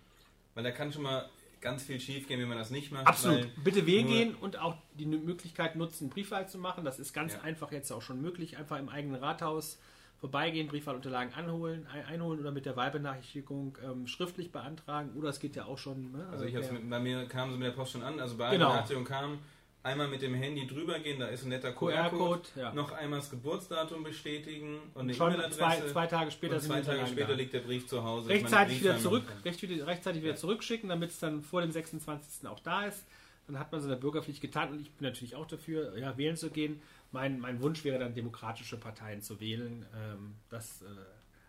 [0.54, 1.28] Weil da kann schon mal
[1.60, 3.06] ganz viel schief gehen, wenn man das nicht macht.
[3.06, 3.48] Absolut.
[3.62, 6.84] Bitte wählen nur- gehen und auch die Möglichkeit nutzen, Briefwahl zu machen.
[6.84, 7.40] Das ist ganz Ja.
[7.42, 8.56] einfach jetzt auch schon möglich.
[8.58, 9.78] Einfach im eigenen Rathaus
[10.18, 15.10] vorbeigehen, Briefwahlunterlagen anholen, ein- einholen oder mit der Wahlbenachrichtigung ähm, schriftlich beantragen.
[15.16, 16.12] Oder es geht ja auch schon.
[16.12, 18.20] Ne, Also ich per- hab's mit, bei mir kam sie mit der Post schon an,
[18.20, 18.84] also bei Genau.
[19.04, 19.38] kam,
[19.82, 22.72] einmal mit dem Handy drüber gehen, da ist ein netter QR-Code, QR-Code, ja.
[22.74, 25.58] noch einmal das Geburtsdatum bestätigen und eine schon E-Mail-Adresse.
[25.58, 28.28] zwei, zwei Tage später und sind zwei Tage später liegt der Brief zu Hause.
[28.28, 32.46] rechtzeitig wieder zurück, recht, rechtzeitig wieder zurückschicken, damit es dann vor dem 26.
[32.48, 33.04] auch da ist.
[33.48, 36.50] Dann hat man seine Bürgerpflicht getan und ich bin natürlich auch dafür, ja, wählen zu
[36.50, 36.80] gehen.
[37.10, 39.84] Mein, mein Wunsch wäre dann, demokratische Parteien zu wählen.
[39.96, 40.86] Ähm, das, äh,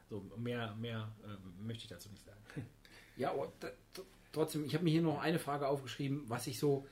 [0.10, 2.40] so mehr, mehr äh, möchte ich dazu nicht sagen.
[3.16, 6.88] Ja, aber t- trotzdem, ich habe mir hier noch eine Frage aufgeschrieben, was ich so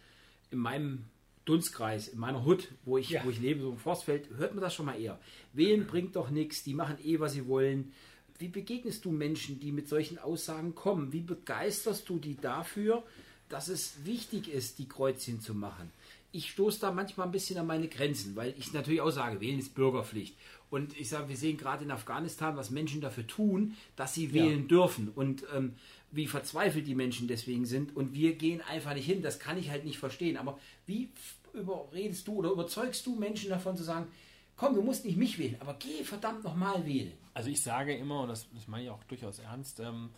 [0.51, 1.06] in meinem
[1.45, 3.23] Dunstkreis, in meiner Hut, wo ich, Ja.
[3.25, 5.19] wo ich lebe, so im Forstfeld, hört man das schon mal eher.
[5.54, 7.91] Wählen bringt doch nichts, die machen eh, was sie wollen.
[8.38, 11.13] Wie begegnest du Menschen, die mit solchen Aussagen kommen?
[11.13, 13.04] Wie begeisterst du die dafür,
[13.49, 15.91] dass es wichtig ist, die Kreuzchen zu machen?
[16.34, 19.60] ich stoße da manchmal ein bisschen an meine Grenzen, weil ich natürlich auch sage, wählen
[19.60, 20.38] ist Bürgerpflicht.
[20.69, 24.69] Und ich sage, wir sehen gerade in Afghanistan, was Menschen dafür tun, dass sie wählen
[24.69, 25.73] dürfen und ähm,
[26.12, 27.95] wie verzweifelt die Menschen deswegen sind.
[27.95, 29.21] Und wir gehen einfach nicht hin.
[29.21, 30.38] Das kann ich halt nicht verstehen.
[30.38, 31.10] Aber wie
[31.54, 34.08] überredest du oder überzeugst du Menschen davon zu sagen,
[34.56, 37.13] komm, du musst nicht mich wählen, aber geh verdammt nochmal wählen.
[37.34, 40.12] Also ich sage immer, und das, das meine ich auch durchaus ernst, ähm,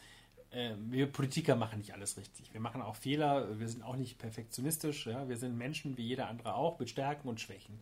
[0.51, 2.53] äh, wir Politiker machen nicht alles richtig.
[2.53, 5.27] Wir machen auch Fehler, wir sind auch nicht perfektionistisch, ja?
[5.29, 7.79] wir sind Menschen wie jeder andere auch, mit Stärken und Schwächen.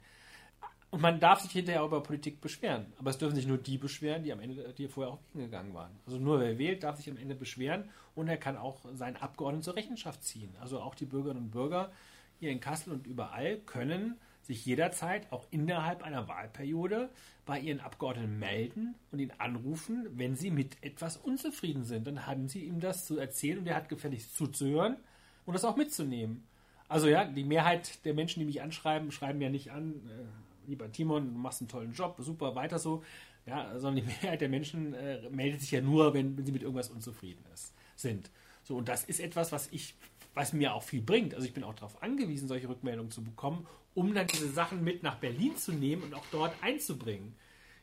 [0.92, 2.86] Und man darf sich hinterher auch über Politik beschweren.
[3.00, 5.92] Aber es dürfen sich nur die beschweren, die am Ende, die vorher auch hingegangen waren.
[6.06, 9.64] Also nur wer wählt, darf sich am Ende beschweren und er kann auch seinen Abgeordneten
[9.64, 10.54] zur Rechenschaft ziehen.
[10.60, 11.92] Also auch die Bürgerinnen und Bürger
[12.40, 17.10] hier in Kassel und überall können sich jederzeit auch innerhalb einer Wahlperiode
[17.46, 22.08] bei ihren Abgeordneten melden und ihn anrufen, wenn sie mit etwas unzufrieden sind.
[22.08, 24.98] Dann haben sie ihm das zu erzählen und er hat gefälligst zuzuhören
[25.46, 26.48] und das auch mitzunehmen.
[26.90, 30.92] Also ja, die Mehrheit der Menschen, die mich anschreiben, schreiben ja nicht an, äh, lieber
[30.92, 33.04] Timon, du machst einen tollen Job, super, weiter so.
[33.46, 36.62] Ja, sondern die Mehrheit der Menschen äh, meldet sich ja nur, wenn, wenn sie mit
[36.62, 38.30] irgendwas unzufrieden ist, sind.
[38.64, 39.96] So, und das ist etwas, was ich
[40.34, 41.34] was mir auch viel bringt.
[41.36, 45.04] Also ich bin auch darauf angewiesen, solche Rückmeldungen zu bekommen, um dann diese Sachen mit
[45.04, 47.36] nach Berlin zu nehmen und auch dort einzubringen.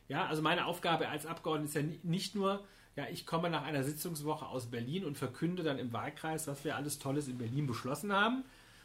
[0.07, 2.65] Ja, also meine Aufgabe als Abgeordneter ist ja nicht nur,
[2.95, 6.75] ja, ich komme nach einer Sitzungswoche aus Berlin und verkünde dann im Wahlkreis, was wir
[6.75, 8.43] alles Tolles in Berlin beschlossen haben,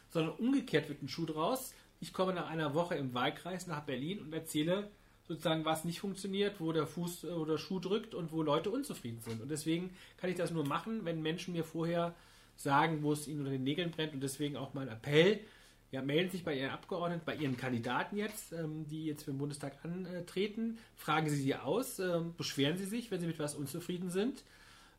[0.09, 1.73] sondern umgekehrt wird ein Schuh draus.
[1.99, 4.89] Ich komme nach einer Woche im Wahlkreis nach Berlin und erzähle
[5.27, 9.41] sozusagen, was nicht funktioniert, wo der Fuß oder Schuh drückt und wo Leute unzufrieden sind.
[9.41, 12.13] Und deswegen kann ich das nur machen, wenn Menschen mir vorher
[12.55, 14.13] sagen, wo es ihnen unter den Nägeln brennt.
[14.13, 15.39] Und deswegen auch mein Appell,
[15.91, 19.37] ja, melden sich bei Ihren Abgeordneten, bei Ihren Kandidaten jetzt, ähm, die jetzt für den
[19.37, 24.09] Bundestag antreten, fragen Sie sie aus, ähm, beschweren Sie sich, wenn Sie mit was unzufrieden
[24.09, 24.43] sind.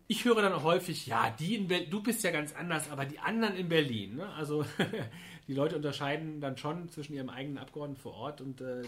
[0.09, 3.19] Ich höre dann häufig, ja, die in Berlin, du bist ja ganz anders, aber die
[3.19, 4.17] anderen in Berlin.
[4.17, 4.29] Ne?
[4.35, 4.65] Also
[5.49, 8.83] die Leute unterscheiden dann schon zwischen ihrem eigenen Abgeordneten vor Ort und äh,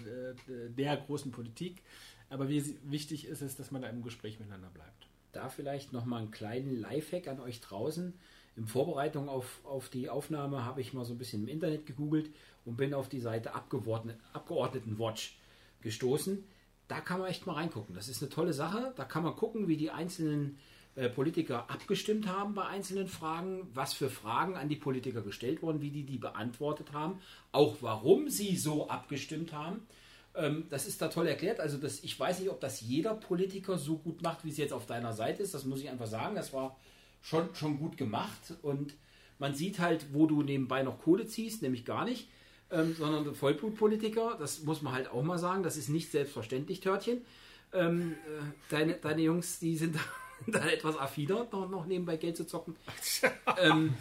[0.77, 1.83] der großen Politik.
[2.31, 5.07] Aber wie wichtig ist es, dass man da im Gespräch miteinander bleibt.
[5.33, 8.12] Da vielleicht nochmal einen kleinen Lifehack an euch draußen
[8.59, 12.31] in Vorbereitung auf, auf die Aufnahme habe ich mal so ein bisschen im Internet gegoogelt
[12.64, 15.38] und bin auf die Seite Abgeordnetenwatch
[15.81, 16.42] gestoßen.
[16.88, 17.94] Da kann man echt mal reingucken.
[17.94, 18.92] Das ist eine tolle Sache.
[18.97, 20.59] Da kann man gucken, wie die einzelnen äh,
[21.09, 25.91] Politiker abgestimmt haben bei einzelnen Fragen, was für Fragen an die Politiker gestellt wurden, wie
[25.91, 27.21] die die beantwortet haben,
[27.53, 29.87] auch warum sie so abgestimmt haben.
[30.35, 31.61] Ähm, das ist da toll erklärt.
[31.61, 34.73] Also das, ich weiß nicht, ob das jeder Politiker so gut macht, wie es jetzt
[34.73, 35.55] auf deiner Seite ist.
[35.55, 36.35] Das muss ich einfach sagen.
[36.35, 36.77] Das war
[37.23, 38.95] schon, schon gut gemacht und
[39.39, 42.29] man sieht halt, wo du nebenbei noch Kohle ziehst, nämlich gar nicht,
[42.71, 47.23] ähm, sondern Vollblutpolitiker, das muss man halt auch mal sagen, das ist nicht selbstverständlich, Törtchen.
[47.73, 49.97] Ähm, äh, deine, deine Jungs, die sind
[50.46, 52.77] da, etwas affiner, noch, noch, nebenbei Geld zu zocken.
[53.59, 53.94] ähm,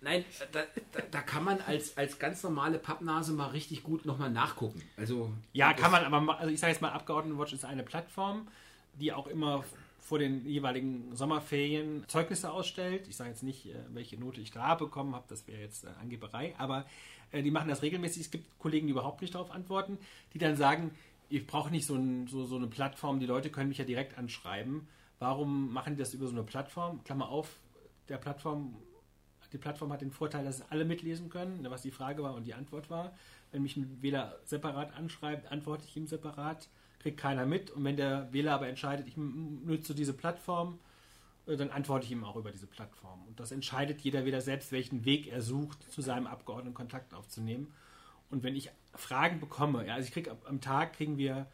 [0.00, 4.30] nein, da, da, da, kann man als, als ganz normale Pappnase mal richtig gut nochmal
[4.30, 4.82] nachgucken.
[4.96, 8.48] Also, ja, kann man, aber also ich sage jetzt mal, Abgeordnetenwatch ist eine Plattform,
[8.94, 9.64] die auch immer
[10.00, 13.06] vor den jeweiligen Sommerferien Zeugnisse ausstellt.
[13.08, 15.88] Ich sage jetzt nicht, äh, welche Note ich da bekommen habe, das wäre jetzt äh,
[16.00, 16.84] Angeberei, aber
[17.30, 18.22] äh, die machen das regelmäßig.
[18.22, 19.98] Es gibt Kollegen, die überhaupt nicht darauf antworten,
[20.34, 20.90] die dann sagen,
[21.28, 24.18] ich brauche nicht so, ein, so, so, eine Plattform, die Leute können mich ja direkt
[24.18, 24.86] anschreiben.
[25.22, 27.04] Warum machen die das über so eine Plattform?
[27.04, 27.60] Klammer auf,
[28.08, 28.74] der Plattform,
[29.52, 32.54] die Plattform hat den Vorteil, dass alle mitlesen können, was die Frage war und die
[32.54, 33.14] Antwort war.
[33.52, 37.70] Wenn mich ein Wähler separat anschreibt, antworte ich ihm separat kriegt keiner mit.
[37.70, 40.80] Und wenn der Wähler aber entscheidet, ich nutze diese Plattform,
[41.46, 43.22] äh, dann antworte ich ihm auch über diese Plattform.
[43.26, 47.72] Und das entscheidet jeder wieder selbst, welchen Weg er sucht, zu seinem Abgeordneten Kontakt aufzunehmen.
[48.30, 51.46] Und wenn ich Fragen bekomme, ja, also ich kriege am Tag kriegen wir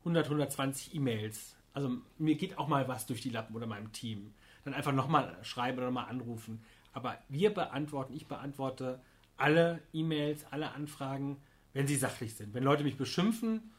[0.00, 1.56] 100, 120 E-Mails.
[1.74, 4.32] Also mir geht auch mal was durch die Lappen oder meinem Team.
[4.64, 6.62] Dann einfach nochmal schreiben oder nochmal anrufen.
[6.92, 9.00] Aber wir beantworten, ich beantworte
[9.36, 11.36] alle E-Mails, alle Anfragen,
[11.74, 12.54] wenn sie sachlich sind.
[12.54, 13.70] Wenn Leute mich beschimpfen,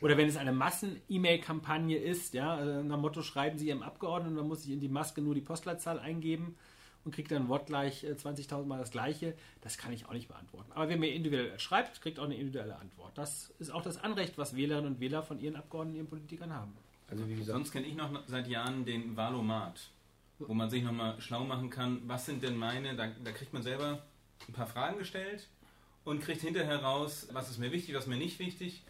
[0.00, 4.48] oder wenn es eine Massen-E-Mail-Kampagne ist, ja, also nach Motto schreiben Sie Ihrem Abgeordneten, dann
[4.48, 6.56] muss ich in die Maske nur die Postleitzahl eingeben
[7.04, 9.34] und kriegt dann wortgleich 20.000 äh, Mal das Gleiche.
[9.62, 10.70] Das kann ich auch nicht beantworten.
[10.72, 13.16] Aber wer mir individuell schreibt, kriegt auch eine individuelle Antwort.
[13.16, 16.72] Das ist auch das Anrecht, was Wählerinnen und Wähler von ihren Abgeordneten, ihren Politikern haben.
[17.10, 19.90] Also wie gesagt, sonst kenne ich noch seit Jahren den Valomat,
[20.38, 23.62] wo man sich nochmal schlau machen kann, was sind denn meine, da, da kriegt man
[23.62, 24.02] selber
[24.48, 25.48] ein paar Fragen gestellt
[26.04, 28.82] und kriegt hinterher raus, was ist mir wichtig, was ist mir nicht wichtig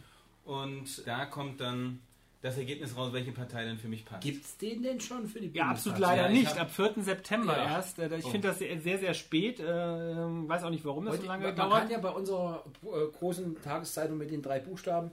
[0.45, 1.99] und da kommt dann
[2.41, 4.23] das Ergebnis raus, welche Partei denn für mich passt.
[4.23, 6.57] Gibt es den denn schon für die Ja, absolut leider ja, nicht.
[6.57, 6.95] Ab 4.
[6.97, 7.75] September ja.
[7.75, 7.99] erst.
[7.99, 8.29] Äh, ich oh.
[8.29, 9.59] finde das sehr, sehr, spät.
[9.59, 11.69] Äh, weiß auch nicht, warum das Heute, so lange man dauert.
[11.69, 15.11] Man kann ja bei unserer äh, großen Tageszeitung mit den drei Buchstaben,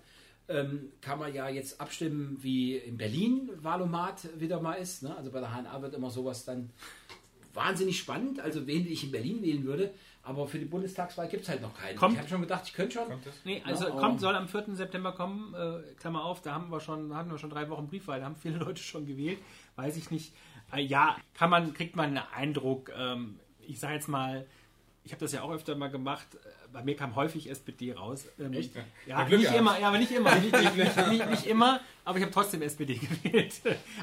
[0.49, 5.03] ähm, kann man ja jetzt abstimmen, wie in Berlin Valomat wieder mal ist.
[5.03, 5.15] Ne?
[5.17, 6.71] Also bei der HNA wird immer sowas dann
[7.55, 11.49] wahnsinnig spannend, also wen ich in Berlin wählen würde, aber für die Bundestagswahl gibt es
[11.49, 11.97] halt noch keinen.
[11.97, 13.09] Kommt- ich habe schon gedacht, ich könnte schon.
[13.09, 13.27] Kommt?
[13.45, 14.75] Nee, also Ja, kommt, soll am 4.
[14.77, 18.21] September kommen, äh, Klammer auf, da haben wir schon, hatten wir schon drei Wochen Briefwahl,
[18.21, 19.39] da haben viele Leute schon gewählt,
[19.77, 20.33] weiß ich nicht.
[20.73, 24.47] Äh, ja, kann man, kriegt man einen Eindruck, ähm, ich sage jetzt mal,
[25.09, 26.39] ich habe das ja auch öfter mal gemacht, äh,
[26.71, 28.27] bei mir kam häufig SPD raus.
[28.39, 28.75] Ähm, Echt?
[28.75, 32.33] Ja, Ja, nicht immer, ja, aber nicht immer, nicht, nicht, nicht, immer, aber ich habe
[32.33, 33.55] trotzdem SPD gewählt.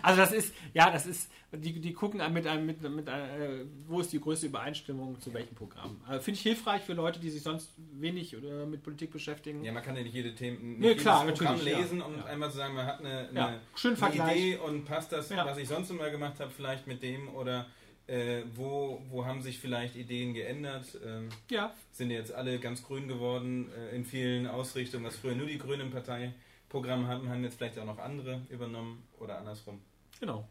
[0.02, 4.00] Also das ist, ja, das ist, die, die gucken mit einem, mit, mit, äh, wo
[4.00, 6.02] ist die größte Übereinstimmung zu welchem Programm.
[6.08, 9.64] Also Finde ich hilfreich für Leute, die sich sonst wenig oder mit Politik beschäftigen.
[9.64, 11.78] Ja, man kann ja nicht jede Themen, nicht Nee, klar, Programm ja.
[11.78, 12.26] lesen und Ja.
[12.26, 14.32] einmal zu sagen, man hat eine, eine, eine.
[14.32, 17.68] Idee und passt das, was ich sonst immer gemacht habe, vielleicht mit dem oder
[18.08, 21.00] äh, wo, wo haben sich vielleicht Ideen geändert?
[21.06, 25.48] Ähm, Ja, sind jetzt alle ganz grün geworden äh, in vielen Ausrichtungen, was früher nur
[25.48, 29.82] die Grünen im Parteiprogramm hatten, haben jetzt vielleicht auch noch andere übernommen oder andersrum.
[30.20, 30.48] genau.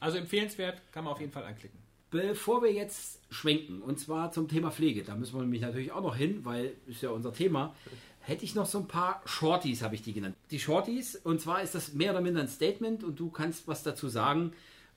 [0.00, 1.78] Also empfehlenswert, kann man auf jeden Fall anklicken.
[2.10, 6.02] Bevor wir jetzt schwenken, und zwar zum Thema Pflege, da müssen wir nämlich natürlich auch
[6.02, 7.74] noch hin, weil ist ja unser Thema,
[8.18, 10.34] hätte ich noch so ein paar Shorties, habe ich die genannt.
[10.50, 13.84] Die Shorties, und zwar ist das mehr oder minder ein Statement und du kannst was
[13.84, 14.52] dazu sagen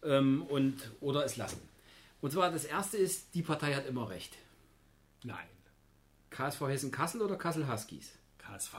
[0.05, 1.61] ähm, und oder es lassen.
[2.21, 4.37] Und zwar das erste ist, die Partei hat immer recht.
[5.23, 5.47] Nein.
[6.29, 8.13] KSV Hessen Kassel oder Kassel Huskies?
[8.37, 8.75] KSV.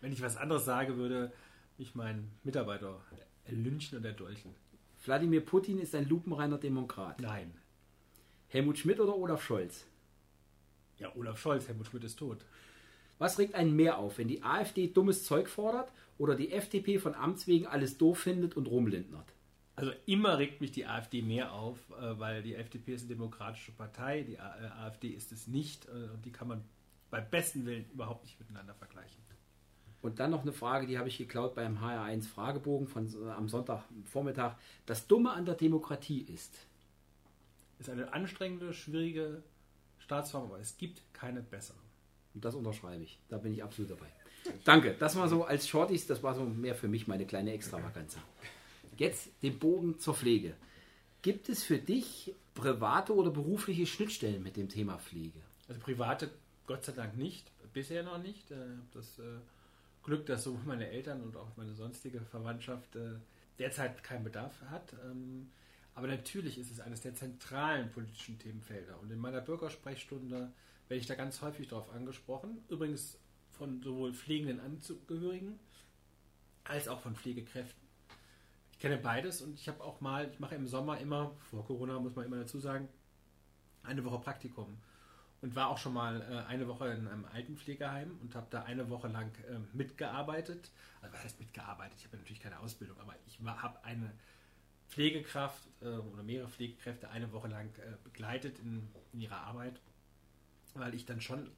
[0.00, 1.32] Wenn ich was anderes sage, würde
[1.78, 3.00] ich meinen Mitarbeiter
[3.48, 4.54] lynchen und erdolchen.
[5.04, 7.20] Wladimir Putin ist ein lupenreiner Demokrat.
[7.20, 7.52] Nein.
[8.48, 9.86] Helmut Schmidt oder Olaf Scholz?
[10.98, 12.44] Ja, Olaf Scholz, Helmut Schmidt ist tot.
[13.18, 17.14] Was regt einen mehr auf, wenn die AfD dummes Zeug fordert oder die FDP von
[17.14, 19.32] Amts wegen alles doof findet und rumlindnert?
[19.78, 23.70] Also immer regt mich die AfD mehr auf, äh, weil die FDP ist eine demokratische
[23.70, 26.64] Partei, die äh, AfD ist es nicht äh, und die kann man
[27.10, 29.22] bei besten Willen überhaupt nicht miteinander vergleichen.
[30.02, 34.56] Und dann noch eine Frage, die habe ich geklaut beim HR1 Fragebogen von am Sonntagvormittag.
[34.86, 36.56] Das Dumme an der Demokratie ist.
[37.78, 39.42] Ist eine anstrengende, schwierige
[39.98, 41.78] Staatsform, aber es gibt keine bessere.
[42.34, 43.18] Und das unterschreibe ich.
[43.28, 44.08] Da bin ich absolut dabei.
[44.64, 44.94] Danke.
[44.98, 48.20] Das war so als Shorties, das war so mehr für mich meine kleine Extravaganza.
[48.98, 50.54] Jetzt den Bogen zur Pflege.
[51.22, 55.40] Gibt es für dich private oder berufliche Schnittstellen mit dem Thema Pflege?
[55.68, 56.30] Also private
[56.66, 58.50] Gott sei Dank nicht, bisher noch nicht.
[58.50, 59.38] Ich habe das äh,
[60.02, 63.14] Glück, dass sowohl meine Eltern und auch meine sonstige Verwandtschaft äh,
[63.58, 64.94] derzeit keinen Bedarf hat.
[65.04, 65.50] Ähm,
[65.94, 69.00] aber natürlich ist es eines der zentralen politischen Themenfelder.
[69.00, 70.52] Und in meiner Bürgersprechstunde
[70.88, 72.58] werde ich da ganz häufig darauf angesprochen.
[72.68, 73.18] Übrigens
[73.52, 75.58] von sowohl pflegenden Angehörigen
[76.64, 77.87] als auch von Pflegekräften.
[78.78, 81.98] Ich kenne beides und ich habe auch mal, ich mache im Sommer immer, vor Corona
[81.98, 82.88] muss man immer dazu sagen,
[83.82, 84.78] eine Woche Praktikum
[85.42, 88.88] und war auch schon mal äh, eine Woche in einem Altenpflegeheim und habe da eine
[88.88, 90.70] Woche lang ähm, mitgearbeitet.
[91.02, 91.96] Also was heißt mitgearbeitet?
[91.98, 94.12] Ich habe natürlich keine Ausbildung, aber ich habe eine
[94.88, 99.80] Pflegekraft äh, oder mehrere Pflegekräfte eine Woche lang äh, begleitet in, in ihrer Arbeit,
[100.74, 101.50] weil ich dann schon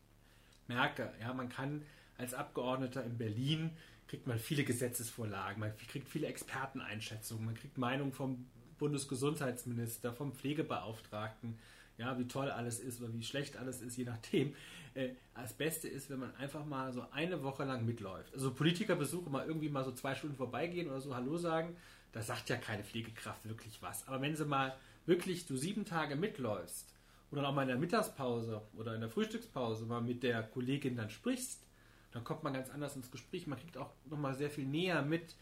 [0.68, 1.84] merke, ja, man kann
[2.16, 3.76] als Abgeordneter in Berlin
[4.10, 8.44] kriegt man viele Gesetzesvorlagen, man kriegt viele Experteneinschätzungen, man kriegt Meinungen vom
[8.76, 11.56] Bundesgesundheitsminister, vom Pflegebeauftragten,
[11.96, 14.56] ja, wie toll alles ist oder wie schlecht alles ist, je nachdem.
[14.94, 18.34] Äh, das Beste ist, wenn man einfach mal so eine Woche lang mitläuft.
[18.34, 21.76] Also Politikerbesuche mal irgendwie mal so zwei Stunden vorbeigehen oder so Hallo sagen,
[22.10, 24.08] da sagt ja keine Pflegekraft wirklich was.
[24.08, 24.74] Aber wenn sie mal
[25.06, 26.92] wirklich du sieben Tage mitläufst
[27.30, 31.10] oder auch mal in der Mittagspause oder in der Frühstückspause mal mit der Kollegin dann
[31.10, 31.64] sprichst,
[32.12, 33.46] dann kommt man ganz anders ins Gespräch.
[33.46, 35.34] Man kriegt auch nochmal sehr viel näher mit,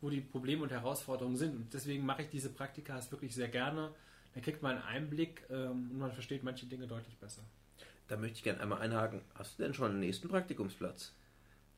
[0.00, 1.54] wo die Probleme und Herausforderungen sind.
[1.56, 3.90] Und deswegen mache ich diese Praktika wirklich sehr gerne.
[4.34, 7.42] Da kriegt man einen Einblick ähm, und man versteht manche Dinge deutlich besser.
[8.08, 9.20] Da möchte ich gerne einmal einhaken.
[9.34, 11.12] Hast du denn schon den nächsten Praktikumsplatz?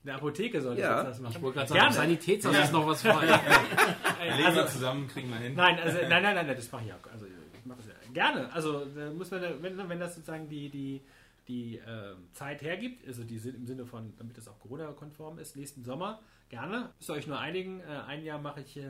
[0.03, 0.91] In der Apotheke sollte Ja.
[1.01, 1.35] ich jetzt das machen.
[1.37, 1.93] Ich wollte gerade sagen.
[1.93, 3.27] Sanitätshaus ist noch was frei.
[4.21, 5.55] Legen Also- wir zusammen, kriegen wir hin.
[5.55, 7.13] Nein, also, nein, nein, nein, das mache ich auch.
[7.13, 8.53] Also, ich mache das ja gerne.
[8.53, 11.01] Also, da muss man, wenn, wenn das sozusagen die, die,
[11.49, 15.57] die ähm, Zeit hergibt, also die Sin- im Sinne von, damit das auch Corona-konform ist,
[15.57, 16.93] nächsten Sommer, gerne.
[16.99, 17.81] Müsst ihr euch nur einigen.
[17.81, 18.89] Äh, ein Jahr mache ich äh,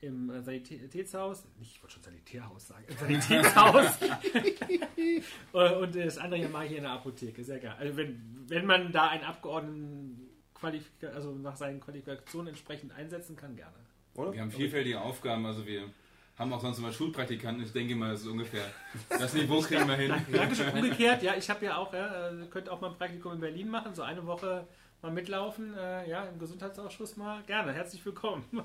[0.00, 3.98] im äh, Sanitätshaus, nicht, ich wollte schon Sanitärhaus sagen, im Sanitätshaus.
[5.52, 7.76] Äh, Und das andere Jahr mache ich in der Apotheke, sehr gerne.
[7.78, 10.26] Also, wenn, wenn man da einen Abgeordneten
[11.14, 13.74] also nach seinen Qualifikationen entsprechend einsetzen kann, gerne.
[14.14, 14.32] Oder?
[14.34, 15.88] Wir haben vielfältige Aufgaben, also wir
[16.40, 17.62] haben auch sonst immer Schulpraktikanten.
[17.62, 18.64] Ich denke mal, das ist ungefähr
[19.08, 20.12] das Niveau kriegen wir hin.
[20.32, 20.70] Dankeschön.
[20.74, 23.68] Umgekehrt, ja, ich habe ja auch, ja, äh, könnt auch mal ein Praktikum in Berlin
[23.68, 24.66] machen, so eine Woche
[25.02, 27.42] mal mitlaufen, äh, ja, im Gesundheitsausschuss mal.
[27.46, 28.44] Gerne, herzlich willkommen.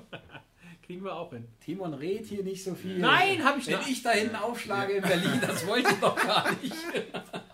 [0.86, 1.48] Kriegen wir auch hin.
[1.60, 2.98] Timon redet hier nicht so viel.
[2.98, 3.90] Nein, hab ich Wenn nicht.
[3.90, 6.74] ich da hinten aufschlage in Berlin, das wollte ich doch gar nicht.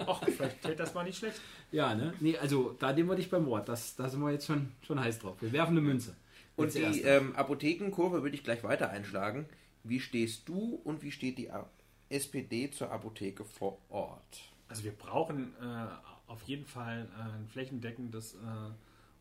[0.07, 1.41] Ach, vielleicht fällt das mal nicht schlecht.
[1.71, 2.13] Ja, ne?
[2.21, 3.69] Nee, also da nehmen wir dich beim Wort.
[3.69, 5.37] Das, da sind wir jetzt schon, schon heiß drauf.
[5.41, 6.15] Wir werfen eine Münze.
[6.57, 9.47] Und die ähm, Apothekenkurve würde ich gleich weiter einschlagen.
[9.85, 11.51] Wie stehst du und wie steht die
[12.09, 14.53] SPD zur Apotheke vor Ort?
[14.69, 15.87] Also wir brauchen äh,
[16.27, 18.39] auf jeden Fall äh, ein flächendeckendes äh,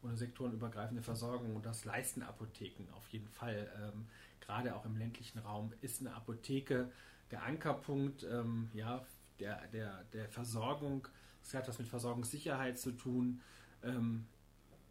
[0.01, 3.69] und sektorenübergreifende Versorgung und das leisten Apotheken auf jeden Fall.
[3.81, 4.07] Ähm,
[4.39, 6.91] gerade auch im ländlichen Raum ist eine Apotheke
[7.31, 9.05] der Ankerpunkt ähm, ja,
[9.39, 11.07] der, der, der Versorgung.
[11.43, 13.41] Es hat was mit Versorgungssicherheit zu tun.
[13.83, 14.25] Ähm,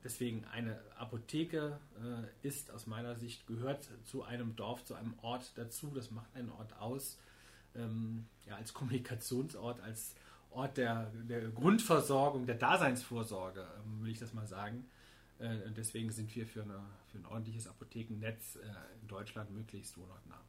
[0.05, 5.53] deswegen eine Apotheke äh, ist aus meiner Sicht gehört zu einem Dorf, zu einem Ort
[5.57, 5.91] dazu.
[5.95, 7.19] Das macht einen Ort aus.
[7.75, 10.15] Ähm, ja, als Kommunikationsort, als
[10.51, 14.87] Ort der, der Grundversorgung, der Daseinsvorsorge, ähm, will ich das mal sagen.
[15.39, 18.61] Äh, deswegen sind wir für, eine, für ein ordentliches Apothekennetz äh,
[19.01, 20.41] in Deutschland möglichst wohnortnah.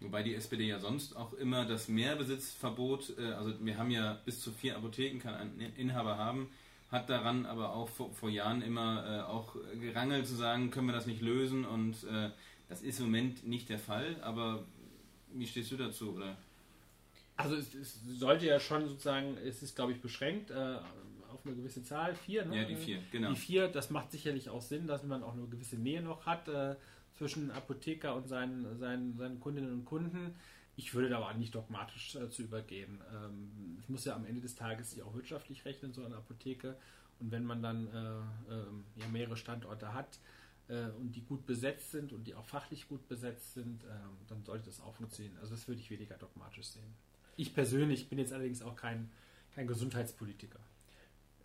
[0.00, 4.40] Wobei die SPD ja sonst auch immer das Mehrbesitzverbot, äh, also wir haben ja bis
[4.40, 6.50] zu vier Apotheken, kann ein Inhaber haben,
[6.90, 10.94] hat daran aber auch vor, vor Jahren immer äh, auch gerangelt zu sagen, können wir
[10.94, 12.30] das nicht lösen und äh,
[12.68, 14.64] das ist im Moment nicht der Fall, aber
[15.32, 16.14] wie stehst du dazu?
[16.14, 16.36] Oder?
[17.36, 20.78] Also es, es sollte ja schon sozusagen, es ist glaube ich beschränkt äh,
[21.32, 22.56] auf eine gewisse Zahl, vier, ne?
[22.56, 23.30] Ja, die vier, genau.
[23.30, 26.48] Die vier, das macht sicherlich auch Sinn, dass man auch eine gewisse Nähe noch hat
[26.48, 26.74] äh,
[27.16, 30.34] zwischen Apotheker und seinen, seinen, seinen Kundinnen und Kunden.
[30.78, 33.00] Ich würde da aber nicht dogmatisch äh, zu übergehen.
[33.12, 36.76] Ähm, muss ja am Ende des Tages sich auch wirtschaftlich rechnen, so eine Apotheke.
[37.18, 40.20] Und wenn man dann äh, ähm, ja, mehrere Standorte hat
[40.68, 44.44] äh, und die gut besetzt sind und die auch fachlich gut besetzt sind, ähm, dann
[44.44, 45.36] sollte das auch funktionieren.
[45.40, 46.94] Also das würde ich weniger dogmatisch sehen.
[47.36, 49.10] Ich persönlich bin jetzt allerdings auch kein,
[49.56, 50.60] kein Gesundheitspolitiker.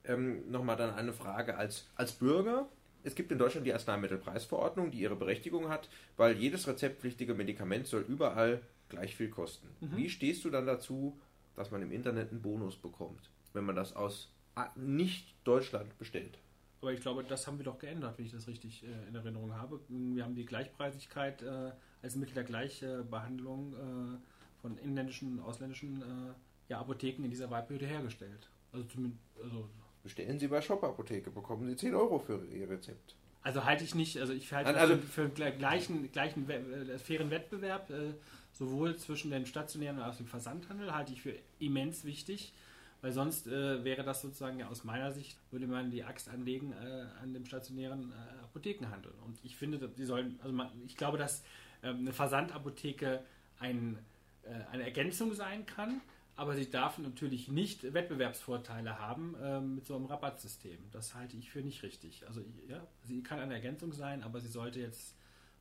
[0.03, 2.69] Ähm, Nochmal dann eine Frage als, als Bürger.
[3.01, 8.05] Es gibt in Deutschland die Arzneimittelpreisverordnung, die ihre Berechtigung hat, weil jedes rezeptpflichtige Medikament soll
[8.07, 8.61] überall
[8.93, 9.67] gleich viel kosten.
[9.82, 9.97] Mhm.
[9.97, 11.19] Wie stehst du dann dazu,
[11.56, 14.34] dass man im Internet einen Bonus bekommt, wenn man das aus
[14.75, 16.39] nicht Deutschland bestellt?
[16.82, 19.56] Aber ich glaube, das haben wir doch geändert, wenn ich das richtig äh, in Erinnerung
[19.56, 19.79] habe.
[19.88, 26.34] Wir haben die Gleichpreisigkeit äh, als Mittel der Gleichbehandlung äh, von inländischen und ausländischen äh,
[26.69, 28.49] ja, Apotheken in dieser Wahlperiode hergestellt.
[28.73, 29.69] Also, zumindest, also
[30.03, 33.15] Bestellen Sie bei Shop Apotheke, bekommen Sie 10 Euro für Ihr Rezept.
[33.41, 37.89] Also halte ich nicht, also ich halte also, für, für gleichen, gleichen äh, fairen Wettbewerb,
[37.89, 38.13] äh,
[38.53, 42.53] sowohl zwischen den stationären als auch dem Versandhandel, halte ich für immens wichtig,
[43.01, 46.71] weil sonst äh, wäre das sozusagen ja aus meiner Sicht, würde man die Axt anlegen
[46.71, 49.11] äh, an dem stationären äh, Apothekenhandel.
[49.25, 51.43] Und ich finde, die sollen, also man, ich glaube, dass
[51.81, 53.23] ähm, eine Versandapotheke
[53.59, 53.97] ein,
[54.43, 55.99] äh, eine Ergänzung sein kann,
[56.35, 60.77] aber sie darf natürlich nicht Wettbewerbsvorteile haben ähm, mit so einem Rabattsystem.
[60.91, 62.25] Das halte ich für nicht richtig.
[62.27, 65.15] Also ja, sie kann eine Ergänzung sein, aber sie sollte jetzt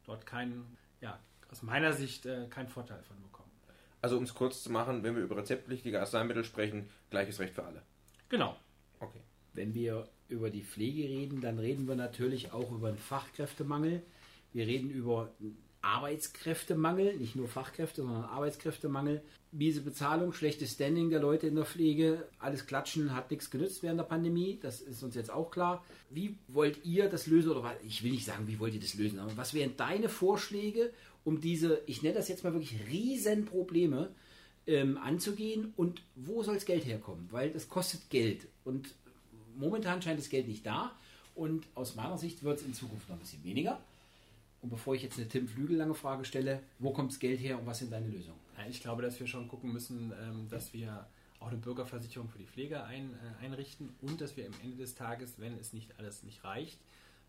[0.04, 1.18] dort keinen, ja,
[1.52, 3.50] aus meiner Sicht äh, keinen Vorteil von bekommen.
[4.00, 7.64] Also um es kurz zu machen, wenn wir über rezeptpflichtige Arzneimittel sprechen, gleiches Recht für
[7.64, 7.82] alle.
[8.28, 8.56] Genau.
[8.98, 9.20] Okay.
[9.52, 14.02] Wenn wir über die Pflege reden, dann reden wir natürlich auch über einen Fachkräftemangel.
[14.52, 15.30] Wir reden über
[15.82, 19.20] Arbeitskräftemangel, nicht nur Fachkräfte, sondern Arbeitskräftemangel.
[19.50, 24.00] Miese Bezahlung, schlechtes Standing der Leute in der Pflege, alles Klatschen hat nichts genützt während
[24.00, 25.84] der Pandemie, das ist uns jetzt auch klar.
[26.08, 29.18] Wie wollt ihr das lösen, oder ich will nicht sagen, wie wollt ihr das lösen,
[29.18, 30.92] aber was wären deine Vorschläge,
[31.24, 34.10] um diese, ich nenne das jetzt mal wirklich Riesenprobleme
[34.66, 37.28] ähm, anzugehen und wo soll das Geld herkommen?
[37.30, 38.94] Weil das kostet Geld und
[39.56, 40.92] momentan scheint das Geld nicht da
[41.34, 43.80] und aus meiner Sicht wird es in Zukunft noch ein bisschen weniger.
[44.60, 47.58] Und bevor ich jetzt eine Tim Flügel lange Frage stelle, wo kommt das Geld her
[47.58, 48.38] und was sind deine Lösungen?
[48.70, 51.06] Ich glaube, dass wir schon gucken müssen, ähm, dass wir
[51.40, 54.94] auch eine Bürgerversicherung für die Pflege ein, äh, einrichten und dass wir am Ende des
[54.94, 56.78] Tages, wenn es nicht alles nicht reicht,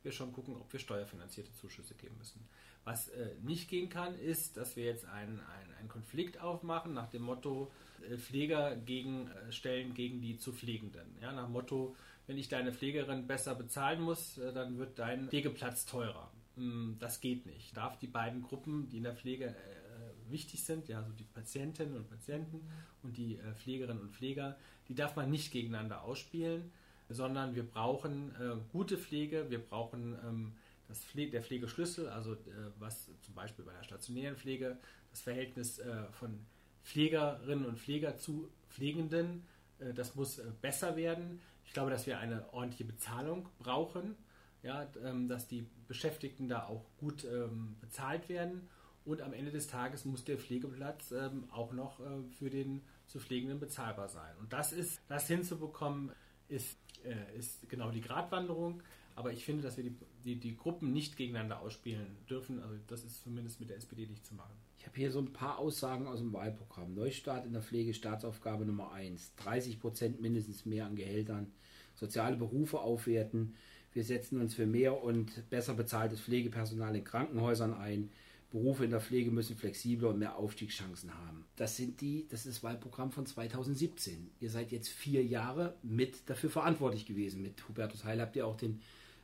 [0.04, 2.40] wir schon gucken, ob wir steuerfinanzierte Zuschüsse geben müssen.
[2.86, 7.24] Was äh, nicht gehen kann, ist, dass wir jetzt einen, einen, Konflikt aufmachen nach dem
[7.24, 7.72] Motto
[8.10, 11.06] äh, Pfleger gegen, äh, stellen gegen die zu Pflegenden.
[11.22, 15.30] Ja, nach dem Motto, wenn ich deine Pflegerin besser bezahlen muss, äh, dann wird dein
[15.30, 16.32] Pflegeplatz teurer.
[16.56, 17.76] Hm, das geht nicht.
[17.76, 21.96] Darf die beiden Gruppen, die in der Pflege äh, wichtig sind, ja, also die Patientinnen
[21.96, 22.62] und Patienten
[23.02, 26.72] und die äh, Pflegerinnen und Pfleger, die darf man nicht gegeneinander ausspielen,
[27.10, 28.32] sondern wir brauchen
[28.72, 30.54] gute Pflege, wir brauchen ähm,
[30.94, 32.38] das Pfle der Pflegeschlüssel, also äh,
[32.80, 34.78] was zum Beispiel bei der stationären Pflege
[35.12, 36.40] das Verhältnis äh, von
[36.84, 39.44] Pflegerinnen und Pfleger zu Pflegenden,
[39.80, 41.42] äh, das muss besser werden.
[41.66, 44.16] Ich glaube, dass wir eine ordentliche Bezahlung brauchen
[44.64, 48.70] ja, ähm, dass die Beschäftigten da auch gut ähm, bezahlt werden
[49.06, 53.20] und am Ende des Tages muss der Pflegeplatz ähm, auch noch äh, für den zu
[53.20, 54.34] Pflegenden bezahlbar sein.
[54.40, 56.12] Und das ist, das hinzubekommen,
[56.48, 58.82] ist, äh, ist genau die Gratwanderung.
[59.16, 62.62] Aber ich finde, dass wir die, die, die Gruppen nicht gegeneinander ausspielen dürfen.
[62.62, 64.54] Also das ist zumindest mit der SPD nicht zu machen.
[64.78, 66.94] Ich habe hier so ein paar Aussagen aus dem Wahlprogramm.
[66.94, 69.36] Neustart in der Pflege, Staatsaufgabe Nummer 1.
[69.38, 71.52] 30 Prozent mindestens mehr an Gehältern.
[71.96, 73.54] Soziale Berufe aufwerten
[73.94, 78.10] wir setzen uns für mehr und besser bezahltes Pflegepersonal in Krankenhäusern ein.
[78.52, 81.46] Berufe in der Pflege müssen flexibler und mehr Aufstiegschancen haben.
[81.56, 84.30] Das sind die, das ist das Wahlprogramm von 2017.
[84.40, 87.42] Ihr seid jetzt vier Jahre mit dafür verantwortlich gewesen.
[87.42, 88.82] Mit Hubertus Heil habt ihr auch den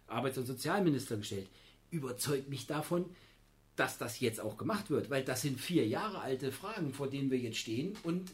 [0.10, 1.47] Arbeits- und Sozialminister gestellt.
[1.91, 3.05] Überzeugt mich davon,
[3.76, 7.32] dass das jetzt auch gemacht wird, weil das sind vier Jahre alte Fragen, vor denen
[7.32, 8.32] wir jetzt stehen und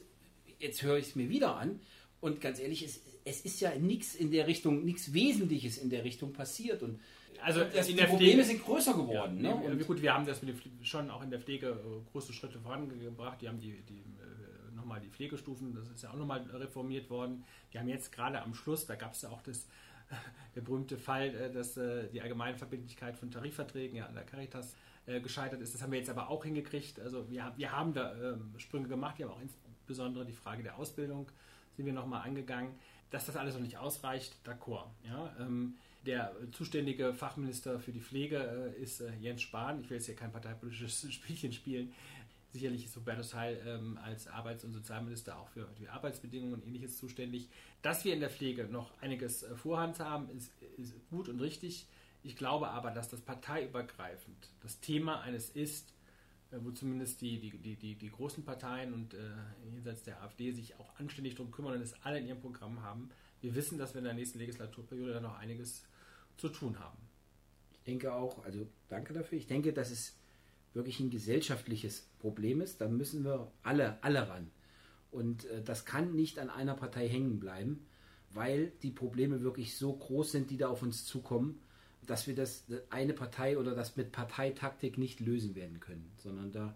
[0.60, 1.80] jetzt höre ich es mir wieder an
[2.20, 6.04] und ganz ehrlich, es, es ist ja nichts in der Richtung, nichts Wesentliches in der
[6.04, 7.00] Richtung passiert und
[7.44, 9.44] Also das, in die der Probleme Pflege, sind größer geworden.
[9.44, 9.78] Ja, ne?
[9.86, 10.42] gut, wir haben das
[10.82, 13.42] schon auch in der Pflege äh, große Schritte vorangebracht.
[13.42, 17.44] Die haben die, die äh, nochmal die Pflegestufen, das ist ja auch nochmal reformiert worden.
[17.72, 19.68] Wir haben jetzt gerade am Schluss, da gab es ja auch das,
[20.56, 24.76] der berühmte Fall, äh, dass äh, die Allgemeinverbindlichkeit von Tarifverträgen ja an der Caritas
[25.06, 25.74] äh, gescheitert ist.
[25.74, 27.00] Das haben wir jetzt aber auch hingekriegt.
[27.00, 29.18] Also wir, haben- wir haben da ähm, Sprünge gemacht.
[29.20, 31.30] Wir haben auch insbesondere die Frage der Ausbildung
[31.76, 32.74] sind wir nochmal angegangen.
[33.12, 34.88] Dass das alles noch nicht ausreicht, d'accord.
[35.04, 35.76] Ja, ähm,
[36.06, 38.38] der zuständige Fachminister für die Pflege
[38.80, 39.82] ist Jens Spahn.
[39.82, 41.94] Ich will jetzt hier kein parteipolitisches Spielchen spielen.
[42.56, 46.98] Sicherlich ist Hubertus Heil ähm, als Arbeits- und Sozialminister auch für die Arbeitsbedingungen und ähnliches
[46.98, 47.50] zuständig.
[47.82, 51.86] Dass wir in der Pflege noch einiges äh, Vorhand haben, ist, ist gut und richtig.
[52.24, 55.94] Ich glaube aber, dass das parteiübergreifend das Thema eines ist,
[56.52, 59.18] äh, wo zumindest die, die, die, die, großen Parteien und äh,
[59.70, 63.10] jenseits der AfD sich auch anständig darum kümmern und es alle in ihrem Programm haben.
[63.42, 65.84] Wir wissen, dass wir in der nächsten Legislaturperiode da noch einiges
[66.38, 67.00] zu tun haben.
[67.74, 69.38] ich denke auch, also danke dafür.
[69.38, 70.16] Ich denke, dass es
[70.76, 72.82] wirklich ein gesellschaftliches Problem ist.
[72.82, 74.52] Da müssen wir alle, alle ran.
[75.12, 77.86] Und äh, das kann nicht an einer Partei hängen bleiben,
[78.32, 81.62] weil die Probleme wirklich so groß sind, die da auf uns zukommen,
[82.06, 86.52] dass wir das äh, eine Partei oder das mit Parteitaktik nicht lösen werden können, sondern
[86.52, 86.76] da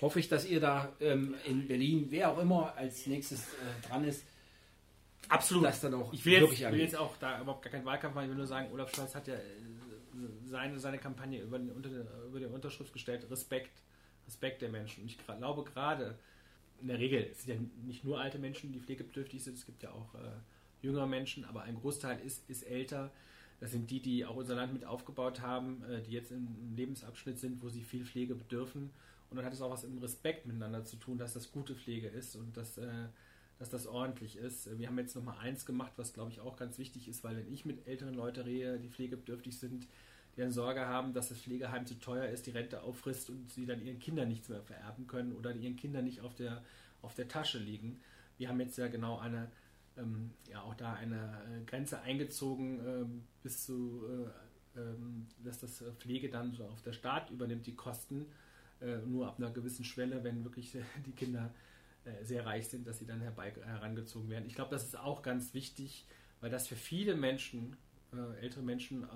[0.00, 4.04] hoffe ich, dass ihr da ähm, in Berlin, wer auch immer als nächstes äh, dran
[4.04, 4.24] ist,
[5.28, 5.64] Absolut.
[5.64, 8.24] das dann auch Ich will jetzt, will jetzt auch da überhaupt gar keinen Wahlkampf machen.
[8.24, 9.38] Ich will nur sagen, Olaf Scholz hat ja äh,
[10.50, 11.90] seine, seine Kampagne über, den, unter,
[12.26, 13.26] über die Unterschrift gestellt.
[13.30, 13.82] Respekt.
[14.26, 15.02] Respekt der Menschen.
[15.02, 16.18] Und ich glaube gerade,
[16.80, 19.82] in der Regel, es sind ja nicht nur alte Menschen, die pflegebedürftig sind, es gibt
[19.82, 20.32] ja auch äh,
[20.82, 23.10] jüngere Menschen, aber ein Großteil ist, ist älter.
[23.60, 26.76] Das sind die, die auch unser Land mit aufgebaut haben, äh, die jetzt im im
[26.76, 28.90] Lebensabschnitt sind, wo sie viel Pflege bedürfen.
[29.28, 32.08] Und dann hat es auch was dem Respekt miteinander zu tun, dass das gute Pflege
[32.08, 33.08] ist und dass, äh,
[33.58, 34.78] dass das ordentlich ist.
[34.78, 37.52] Wir haben jetzt nochmal eins gemacht, was glaube ich auch ganz wichtig ist, weil wenn
[37.52, 39.86] ich mit älteren Leuten rede, die pflegebedürftig sind,
[40.40, 43.80] dann Sorge haben, dass das Pflegeheim zu teuer ist, die Rente auffrisst und sie dann
[43.80, 46.62] ihren Kindern nichts mehr vererben können oder ihren Kindern nicht auf der,
[47.02, 48.00] auf der Tasche liegen.
[48.38, 49.50] Wir haben jetzt ja genau eine,
[49.96, 54.04] ähm, ja auch da eine äh, Grenze eingezogen ähm, bis zu,
[54.76, 58.26] äh, ähm, dass das äh, Pflege dann so auf der Staat übernimmt die Kosten,
[58.80, 61.52] äh, nur ab einer gewissen Schwelle, wenn wirklich äh, die Kinder
[62.04, 64.46] äh, sehr reich sind, dass sie dann herbei, herangezogen werden.
[64.46, 66.06] Ich glaube, das ist auch ganz wichtig,
[66.40, 67.76] weil das für viele Menschen,
[68.40, 69.06] ältere Menschen,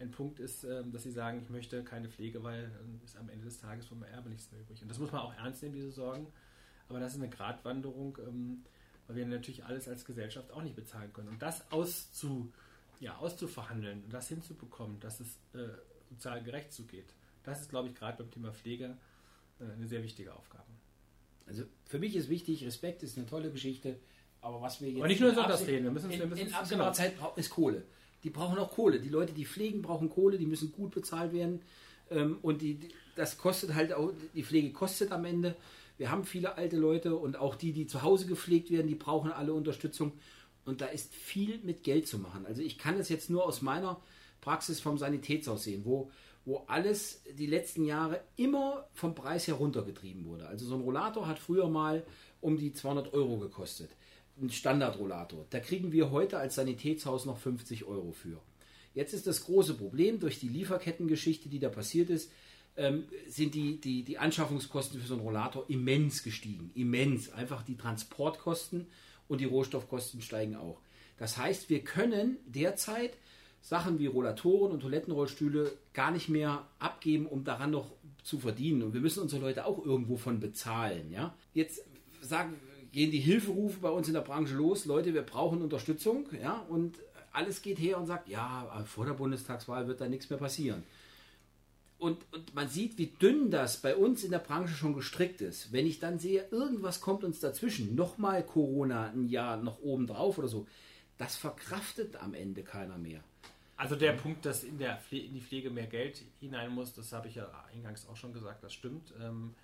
[0.00, 3.28] ein Punkt ist, äh, dass sie sagen, ich möchte keine Pflege, weil äh, ist am
[3.28, 4.80] Ende des Tages vom Erbe nichts mehr übrig.
[4.82, 6.26] Und das muss man auch ernst nehmen, diese Sorgen.
[6.88, 8.64] Aber das ist eine Gratwanderung, ähm,
[9.06, 11.28] weil wir natürlich alles als Gesellschaft auch nicht bezahlen können.
[11.28, 12.52] Und das auszu,
[13.00, 15.68] ja, auszuverhandeln und das hinzubekommen, dass es äh,
[16.10, 18.96] sozial gerecht zugeht, das ist, glaube ich, gerade beim Thema Pflege
[19.60, 20.64] äh, eine sehr wichtige Aufgabe.
[21.46, 23.98] Also für mich ist wichtig, Respekt ist eine tolle Geschichte,
[24.40, 26.54] aber was wir jetzt Aber nicht nur in reden, wir müssen- in, wir müssen- in
[26.54, 26.96] absehbarer genau.
[26.96, 27.84] Zeit ist Kohle.
[28.24, 29.00] Die brauchen auch Kohle.
[29.00, 31.60] Die Leute, die pflegen, brauchen Kohle, die müssen gut bezahlt werden
[32.10, 32.78] ähm, und die,
[33.16, 35.56] das kostet halt auch, die Pflege kostet am Ende.
[35.96, 39.32] Wir haben viele alte Leute und auch die, die zu Hause gepflegt werden, die brauchen
[39.32, 40.12] alle Unterstützung
[40.64, 42.46] und da ist viel mit Geld zu machen.
[42.46, 44.00] Also ich kann es jetzt nur aus meiner
[44.40, 46.10] Praxis vom Sanitätshaus sehen, wo,
[46.44, 50.46] wo alles die letzten Jahre immer vom Preis her runtergetrieben wurde.
[50.46, 52.04] Also so ein Rollator hat früher mal
[52.40, 53.90] um die 200 Euro gekostet.
[54.40, 55.46] Ein Standardrollator.
[55.50, 58.40] Da kriegen wir heute als Sanitätshaus noch 50 Euro für.
[58.94, 62.30] Jetzt ist das große Problem durch die Lieferkettengeschichte, die da passiert ist,
[62.76, 66.70] ähm, sind die, die, die Anschaffungskosten für so einen Rollator immens gestiegen.
[66.74, 67.30] Immens.
[67.30, 68.86] Einfach die Transportkosten
[69.26, 70.80] und die Rohstoffkosten steigen auch.
[71.18, 73.16] Das heißt, wir können derzeit
[73.60, 77.90] Sachen wie Rollatoren und Toilettenrollstühle gar nicht mehr abgeben, um daran noch
[78.22, 78.82] zu verdienen.
[78.82, 81.10] Und wir müssen unsere Leute auch irgendwo von bezahlen.
[81.10, 81.34] Ja?
[81.54, 81.82] Jetzt
[82.20, 82.54] sagen,
[82.92, 86.26] gehen die Hilferufe bei uns in der Branche los, Leute, wir brauchen Unterstützung.
[86.40, 86.64] Ja?
[86.68, 86.98] Und
[87.32, 90.82] alles geht her und sagt, ja, vor der Bundestagswahl wird da nichts mehr passieren.
[91.98, 95.72] Und, und man sieht, wie dünn das bei uns in der Branche schon gestrickt ist.
[95.72, 100.38] Wenn ich dann sehe, irgendwas kommt uns dazwischen, nochmal Corona ein Jahr noch oben drauf
[100.38, 100.66] oder so,
[101.18, 103.20] das verkraftet am Ende keiner mehr.
[103.76, 107.12] Also der Punkt, dass in, der Pfle in die Pflege mehr Geld hinein muss, das
[107.12, 109.12] habe ich ja eingangs auch schon gesagt, das stimmt.
[109.20, 109.54] Ähm,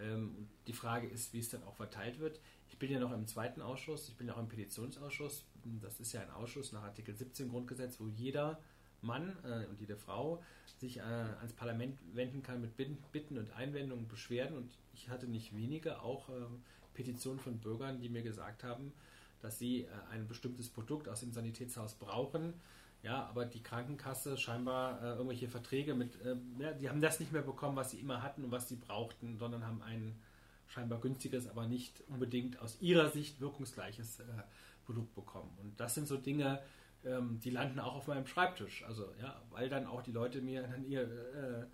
[0.00, 2.38] ähm, die Frage ist, wie es dann auch verteilt wird.
[2.78, 5.44] Ich bin ja noch im zweiten Ausschuss, ich bin ja auch im Petitionsausschuss.
[5.82, 8.60] Das ist ja ein Ausschuss nach Artikel 17 Grundgesetz, wo jeder
[9.02, 10.40] Mann äh, und jede Frau
[10.76, 14.56] sich äh, ans Parlament wenden kann mit Bitten und Einwendungen Beschwerden.
[14.56, 16.62] Und ich hatte nicht wenige, auch ähm,
[16.94, 18.92] Petitionen von Bürgern, die mir gesagt haben,
[19.42, 22.54] dass sie äh, ein bestimmtes Produkt aus dem Sanitätshaus brauchen.
[23.02, 27.32] Ja, aber die Krankenkasse scheinbar äh, irgendwelche Verträge mit, äh, ja, die haben das nicht
[27.32, 30.14] mehr bekommen, was sie immer hatten und was sie brauchten, sondern haben ein
[30.68, 34.24] scheinbar günstiges, aber nicht unbedingt aus ihrer Sicht wirkungsgleiches äh,
[34.84, 35.50] Produkt bekommen.
[35.62, 36.62] Und das sind so Dinge,
[37.04, 38.84] ähm, die landen auch auf meinem Schreibtisch.
[38.84, 41.66] Also ja, weil dann auch die Leute mir dann ihr äh,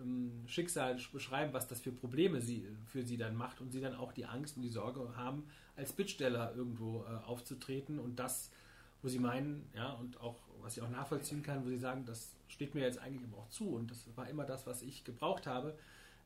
[0.00, 3.94] ähm, Schicksal beschreiben, was das für Probleme sie, für sie dann macht und sie dann
[3.94, 8.50] auch die Angst und die Sorge haben, als Bittsteller irgendwo äh, aufzutreten und das,
[9.02, 12.34] wo sie meinen, ja, und auch, was ich auch nachvollziehen kann, wo sie sagen, das
[12.48, 15.46] steht mir jetzt eigentlich aber auch zu und das war immer das, was ich gebraucht
[15.46, 15.76] habe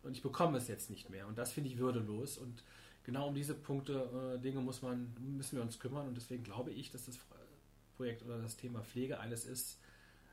[0.03, 1.27] und ich bekomme es jetzt nicht mehr.
[1.27, 2.63] Und das finde ich würdelos und
[3.05, 6.71] genau um diese Punkte, äh, Dinge muss man, müssen wir uns kümmern und deswegen glaube
[6.71, 7.19] ich, dass das
[7.97, 9.81] Projekt oder das Thema Pflege eines ist,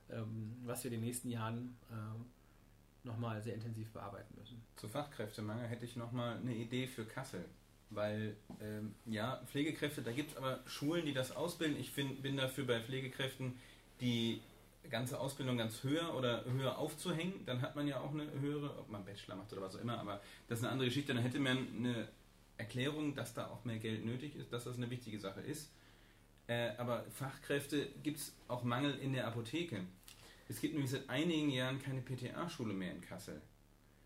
[0.09, 4.61] ähm, was wir in den nächsten Jahren äh, nochmal sehr intensiv bearbeiten müssen.
[4.75, 7.45] Zu Fachkräftemangel hätte ich nochmal eine Idee für Kassel.
[7.91, 11.77] Weil, ähm, ja, Pflegekräfte, da gibt es aber Schulen, die das ausbilden.
[11.79, 13.53] Ich find, bin dafür bei Pflegekräften,
[14.01, 14.41] die
[14.89, 17.45] ganze Ausbildung ganz höher oder höher aufzuhängen.
[17.45, 19.99] Dann hat man ja auch eine höhere, ob man Bachelor macht oder was auch immer,
[19.99, 21.13] aber das ist eine andere Geschichte.
[21.13, 22.09] Dann hätte man eine
[22.57, 25.71] Erklärung, dass da auch mehr Geld nötig ist, dass das eine wichtige Sache ist.
[26.47, 29.81] Äh, aber Fachkräfte gibt es auch Mangel in der Apotheke.
[30.47, 33.41] Es gibt nämlich seit einigen Jahren keine PTA-Schule mehr in Kassel.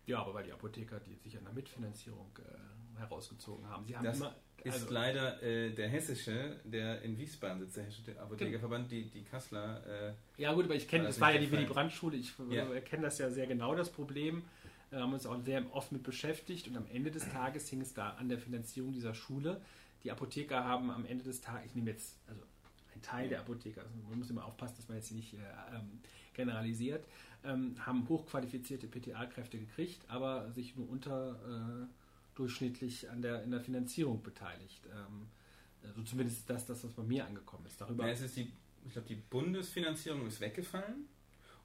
[0.06, 3.84] Ja, aber weil die Apotheker die sich an der Mitfinanzierung äh, herausgezogen haben.
[3.84, 4.34] Sie haben das immer,
[4.64, 9.22] also ist leider äh, der hessische, der in Wiesbaden sitzt, der hessische Apothekerverband, die, die
[9.22, 9.82] Kasseler.
[9.86, 12.66] Äh, ja gut, aber ich kenne, das war ja die Willy Brandt-Schule, ich ja.
[12.80, 14.42] kenne das ja sehr genau, das Problem.
[14.90, 17.94] Wir haben uns auch sehr oft mit beschäftigt und am Ende des Tages hing es
[17.94, 19.60] da an der Finanzierung dieser Schule
[20.02, 22.40] die Apotheker haben am Ende des Tages, ich nehme jetzt, also
[22.94, 25.36] ein Teil der Apotheker, also man muss immer aufpassen, dass man jetzt nicht äh,
[25.74, 26.00] ähm,
[26.34, 27.04] generalisiert,
[27.44, 31.88] ähm, haben hochqualifizierte PTA-Kräfte gekriegt, aber sich nur unterdurchschnittlich
[32.38, 34.86] äh, an der, in der Finanzierung beteiligt.
[34.86, 35.28] Ähm,
[35.82, 37.80] also zumindest das das, was bei mir angekommen ist.
[37.80, 38.52] Darüber ja, es ist die,
[38.86, 41.06] ich glaube, die Bundesfinanzierung ist weggefallen.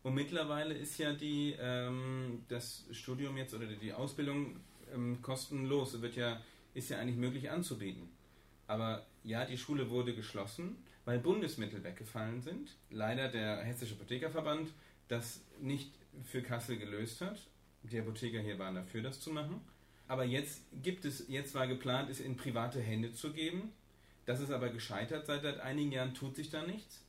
[0.03, 4.59] Und mittlerweile ist ja die, ähm, das Studium jetzt oder die Ausbildung
[4.93, 5.99] ähm, kostenlos.
[6.01, 6.41] Wird ja,
[6.73, 8.09] ist ja eigentlich möglich anzubieten.
[8.67, 12.75] Aber ja, die Schule wurde geschlossen, weil Bundesmittel weggefallen sind.
[12.89, 14.69] Leider der Hessische Apothekerverband
[15.07, 15.91] das nicht
[16.23, 17.39] für Kassel gelöst hat.
[17.83, 19.61] Die Apotheker hier waren dafür, das zu machen.
[20.07, 23.71] Aber jetzt gibt es, jetzt war geplant, es in private Hände zu geben.
[24.25, 25.25] Das ist aber gescheitert.
[25.25, 27.03] Seit, seit einigen Jahren tut sich da nichts.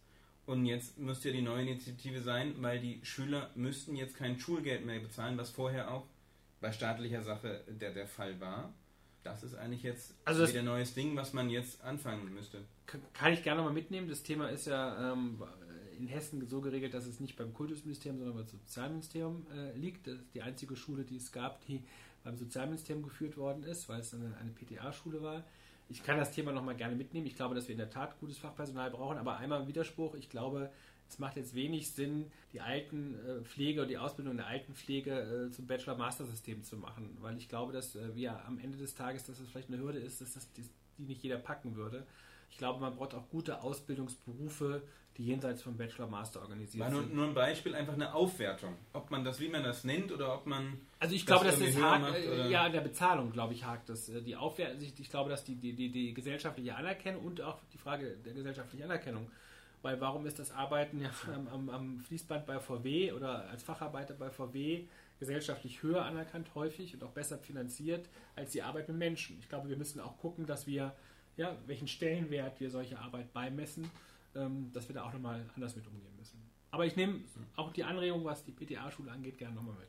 [0.47, 4.87] Und jetzt müsste ja die neue Initiative sein, weil die Schüler müssten jetzt kein Schulgeld
[4.87, 6.07] mehr bezahlen, was vorher auch
[6.61, 8.73] bei staatlicher Sache der, der Fall war
[9.27, 12.65] das ist eigentlich jetzt also wieder ein neues Ding, was man jetzt anfangen müsste.
[13.13, 14.09] Kann ich gerne mal mitnehmen.
[14.09, 15.43] Das Thema ist ja ähm,
[15.99, 20.07] in Hessen so geregelt, dass es nicht beim Kultusministerium, sondern beim Sozialministerium äh, liegt.
[20.07, 21.83] Das ist die einzige Schule, die es gab, die
[22.27, 25.45] beim Sozialministerium geführt worden ist, weil es eine, eine PTA-Schule war.
[25.89, 27.27] Ich kann das Thema nochmal gerne mitnehmen.
[27.27, 30.17] Ich glaube, dass wir in der Tat gutes Fachpersonal brauchen, aber einmal Widerspruch.
[30.17, 30.71] Ich glaube,
[31.09, 36.65] es macht jetzt wenig Sinn, die Altenpflege oder die Ausbildung der Altenpflege äh, zum Bachelor-Master-System
[36.65, 39.69] zu machen, weil ich glaube, dass äh, wir am Ende des Tages, dass es vielleicht
[39.69, 40.65] eine Hürde ist, dass das die
[40.99, 42.05] nicht jeder packen würde.
[42.51, 44.83] Ich glaube, man braucht auch gute Ausbildungsberufe,
[45.17, 47.15] die jenseits vom Bachelor-Master organisiert War nur, sind.
[47.15, 48.77] Nur ein Beispiel, einfach eine Aufwertung.
[48.93, 50.79] Ob man das, wie man das nennt, oder ob man.
[50.99, 54.09] Also ich glaube, dass das hakt, macht, äh, ja, der Bezahlung, glaube ich, hakt das.
[54.09, 57.59] Äh, die Aufwertung, ich, ich glaube, dass die, die, die, die gesellschaftliche Anerkennung und auch
[57.73, 59.31] die Frage der gesellschaftlichen Anerkennung
[59.87, 64.15] weil warum ist das Arbeiten ja am, am, am, Fließband bei VW oder als Facharbeiter
[64.15, 64.85] bei VW
[65.21, 69.39] gesellschaftlich höher anerkannt häufig und auch besser finanziert als die Arbeit mit Menschen?
[69.39, 70.93] Ich glaube, wir müssen auch gucken, dass wir,
[71.37, 73.89] ja, welchen Stellenwert wir solche Arbeit beimessen,
[74.73, 76.41] dass wir da auch nochmal anders mit umgehen müssen.
[76.71, 77.21] Aber ich nehme
[77.57, 79.89] auch die Anregung, was die PTA-Schule angeht, gerne nochmal mit.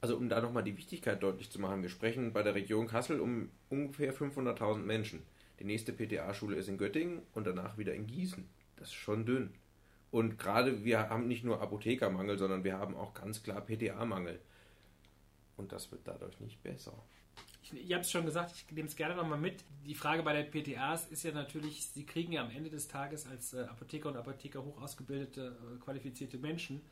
[0.00, 3.20] Also um da nochmal die Wichtigkeit deutlich zu machen, wir sprechen bei der Region Kassel
[3.20, 5.22] um ungefähr 500.000 Menschen.
[5.60, 8.44] Die nächste PTA-Schule ist in Göttingen und danach wieder in Gießen
[8.76, 9.54] das ist schon dünn.
[10.10, 14.40] Und gerade wir haben nicht nur Apothekermangel, sondern wir haben auch ganz klar PTA-Mangel.
[15.56, 16.92] Und das wird dadurch nicht besser.
[17.64, 19.64] Ich, ich habe es schon gesagt, ich nehme es gerne nochmal mit.
[19.86, 23.26] Die Frage bei der PTAs ist ja natürlich, sie kriegen ja am Ende des Tages
[23.26, 26.82] als äh, Apotheker und Apotheker hoch ausgebildete, äh, qualifizierte Menschen.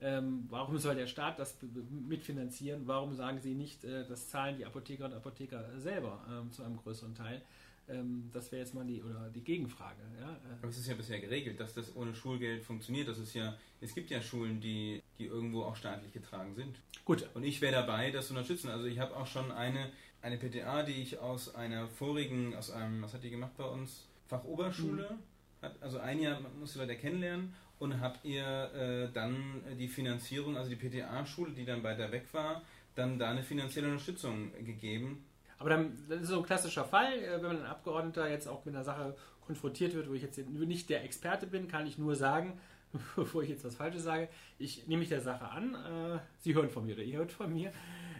[0.00, 1.58] Ähm, warum soll der Staat das
[1.90, 2.86] mitfinanzieren?
[2.86, 6.78] Warum sagen sie nicht, äh, das zahlen die Apotheker und Apotheker selber ähm, zu einem
[6.78, 7.42] größeren Teil?
[7.86, 10.00] Ähm, das wäre jetzt mal die, oder die Gegenfrage.
[10.18, 10.30] Ja?
[10.30, 10.58] Äh.
[10.60, 13.08] Aber es ist ja bisher geregelt, dass das ohne Schulgeld funktioniert.
[13.08, 16.80] Das ist ja, es gibt ja Schulen, die, die irgendwo auch staatlich getragen sind.
[17.04, 17.28] Gut.
[17.34, 18.70] Und ich wäre dabei, das zu unterstützen.
[18.70, 19.90] Also ich habe auch schon eine,
[20.24, 24.08] eine PTA, die ich aus einer vorigen, aus einem, was hat die gemacht bei uns?
[24.26, 25.10] Fachoberschule.
[25.10, 25.62] Mhm.
[25.62, 30.70] Hat, also ein Jahr musste Leute kennenlernen Und habt ihr äh, dann die Finanzierung, also
[30.70, 32.62] die PTA-Schule, die dann weiter weg war,
[32.94, 35.26] dann da eine finanzielle Unterstützung gegeben?
[35.58, 38.64] Aber dann, das ist so ein klassischer Fall, äh, wenn man ein Abgeordneter jetzt auch
[38.64, 42.16] mit einer Sache konfrontiert wird, wo ich jetzt nicht der Experte bin, kann ich nur
[42.16, 42.58] sagen,
[43.16, 45.74] bevor ich jetzt was Falsches sage, ich nehme mich der Sache an.
[45.74, 47.72] Äh, Sie hören von mir oder ihr hört von mir.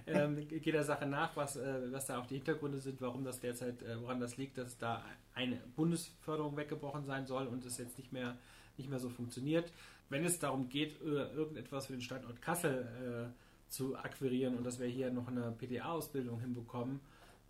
[0.15, 3.41] Ähm, gehe der Sache nach, was, äh, was da auch die Hintergründe sind, warum das
[3.41, 5.03] derzeit, äh, woran das liegt, dass da
[5.35, 8.37] eine Bundesförderung weggebrochen sein soll und es jetzt nicht mehr,
[8.77, 9.73] nicht mehr so funktioniert.
[10.11, 14.79] Wenn es darum geht, äh, irgendetwas für den Standort Kassel äh, zu akquirieren und dass
[14.79, 17.01] wir hier noch eine PTA-Ausbildung hinbekommen,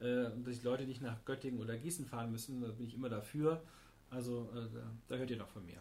[0.01, 2.95] äh, und dass die Leute nicht nach Göttingen oder Gießen fahren müssen, da bin ich
[2.95, 3.63] immer dafür.
[4.11, 4.49] Also
[5.09, 5.79] da hört ihr noch von mir.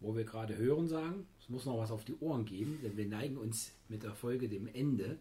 [0.00, 3.06] Wo wir gerade hören sagen, es muss noch was auf die Ohren geben, denn wir
[3.06, 5.18] neigen uns mit der Folge dem Ende.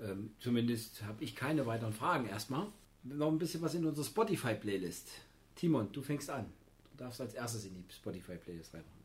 [0.00, 2.66] Ähm, zumindest habe ich keine weiteren Fragen erstmal.
[3.02, 5.08] Noch ein bisschen was in unserer Spotify-Playlist.
[5.56, 6.46] Timon, du fängst an.
[6.92, 9.00] Du darfst als erstes in die Spotify-Playlist reinmachen.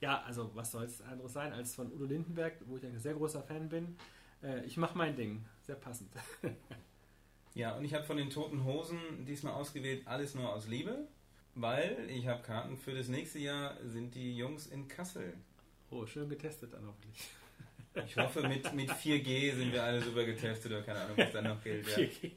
[0.00, 3.14] Ja, also was soll es anderes sein als von Udo Lindenberg, wo ich ein sehr
[3.14, 3.96] großer Fan bin.
[4.42, 5.44] Äh, ich mache mein Ding.
[5.62, 6.10] Sehr passend.
[7.54, 11.08] Ja, und ich habe von den Toten Hosen diesmal ausgewählt Alles nur aus Liebe,
[11.56, 15.34] weil ich habe Karten für das nächste Jahr sind die Jungs in Kassel.
[15.90, 17.28] Oh, schön getestet dann hoffentlich.
[18.06, 21.44] Ich hoffe, mit, mit 4G sind wir alle super getestet oder keine Ahnung, was dann
[21.44, 21.86] noch gilt.
[21.88, 21.96] Ja.
[21.96, 22.30] 4G.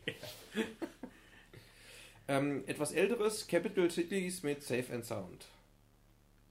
[2.28, 5.46] Ähm, etwas älteres, Capital Cities mit Safe and Sound.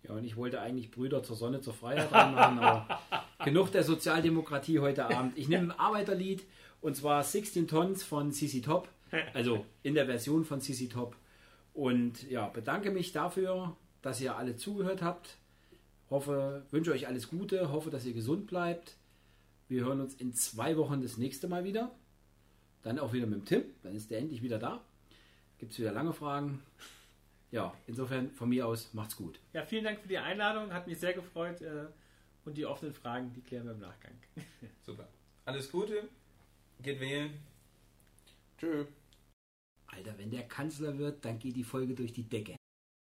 [0.03, 3.01] Ja, und ich wollte eigentlich Brüder zur Sonne, zur Freiheit reinmachen, aber
[3.45, 5.39] genug der Sozialdemokratie heute Abend.
[5.39, 6.45] Ich nehme ein Arbeiterlied
[6.81, 8.89] und zwar 16 Tons von CC Top,
[9.33, 11.17] also in der Version von CC Top.
[11.73, 15.39] Und ja, bedanke mich dafür, dass ihr alle zugehört habt.
[16.13, 18.99] Hoffe, wünsche euch alles Gute, hoffe, dass ihr gesund bleibt.
[19.69, 21.91] Wir hören uns in zwei Wochen das nächste Mal wieder.
[22.83, 24.85] Dann auch wieder mit dem Tim, dann ist der endlich wieder da.
[25.57, 26.61] Gibt es wieder lange Fragen.
[27.51, 29.41] Ja, insofern von mir aus macht's gut.
[29.55, 31.63] Ja, vielen Dank für die Einladung, hat mich sehr gefreut.
[31.63, 31.87] äh,
[32.45, 34.13] Und die offenen Fragen, die klären wir im Nachgang.
[34.83, 35.09] Super.
[35.47, 36.11] Alles Gute,
[36.83, 37.33] geht wählen.
[38.59, 38.85] Tschö.
[39.87, 42.57] Alter, wenn der Kanzler wird, dann geht die Folge durch die Decke.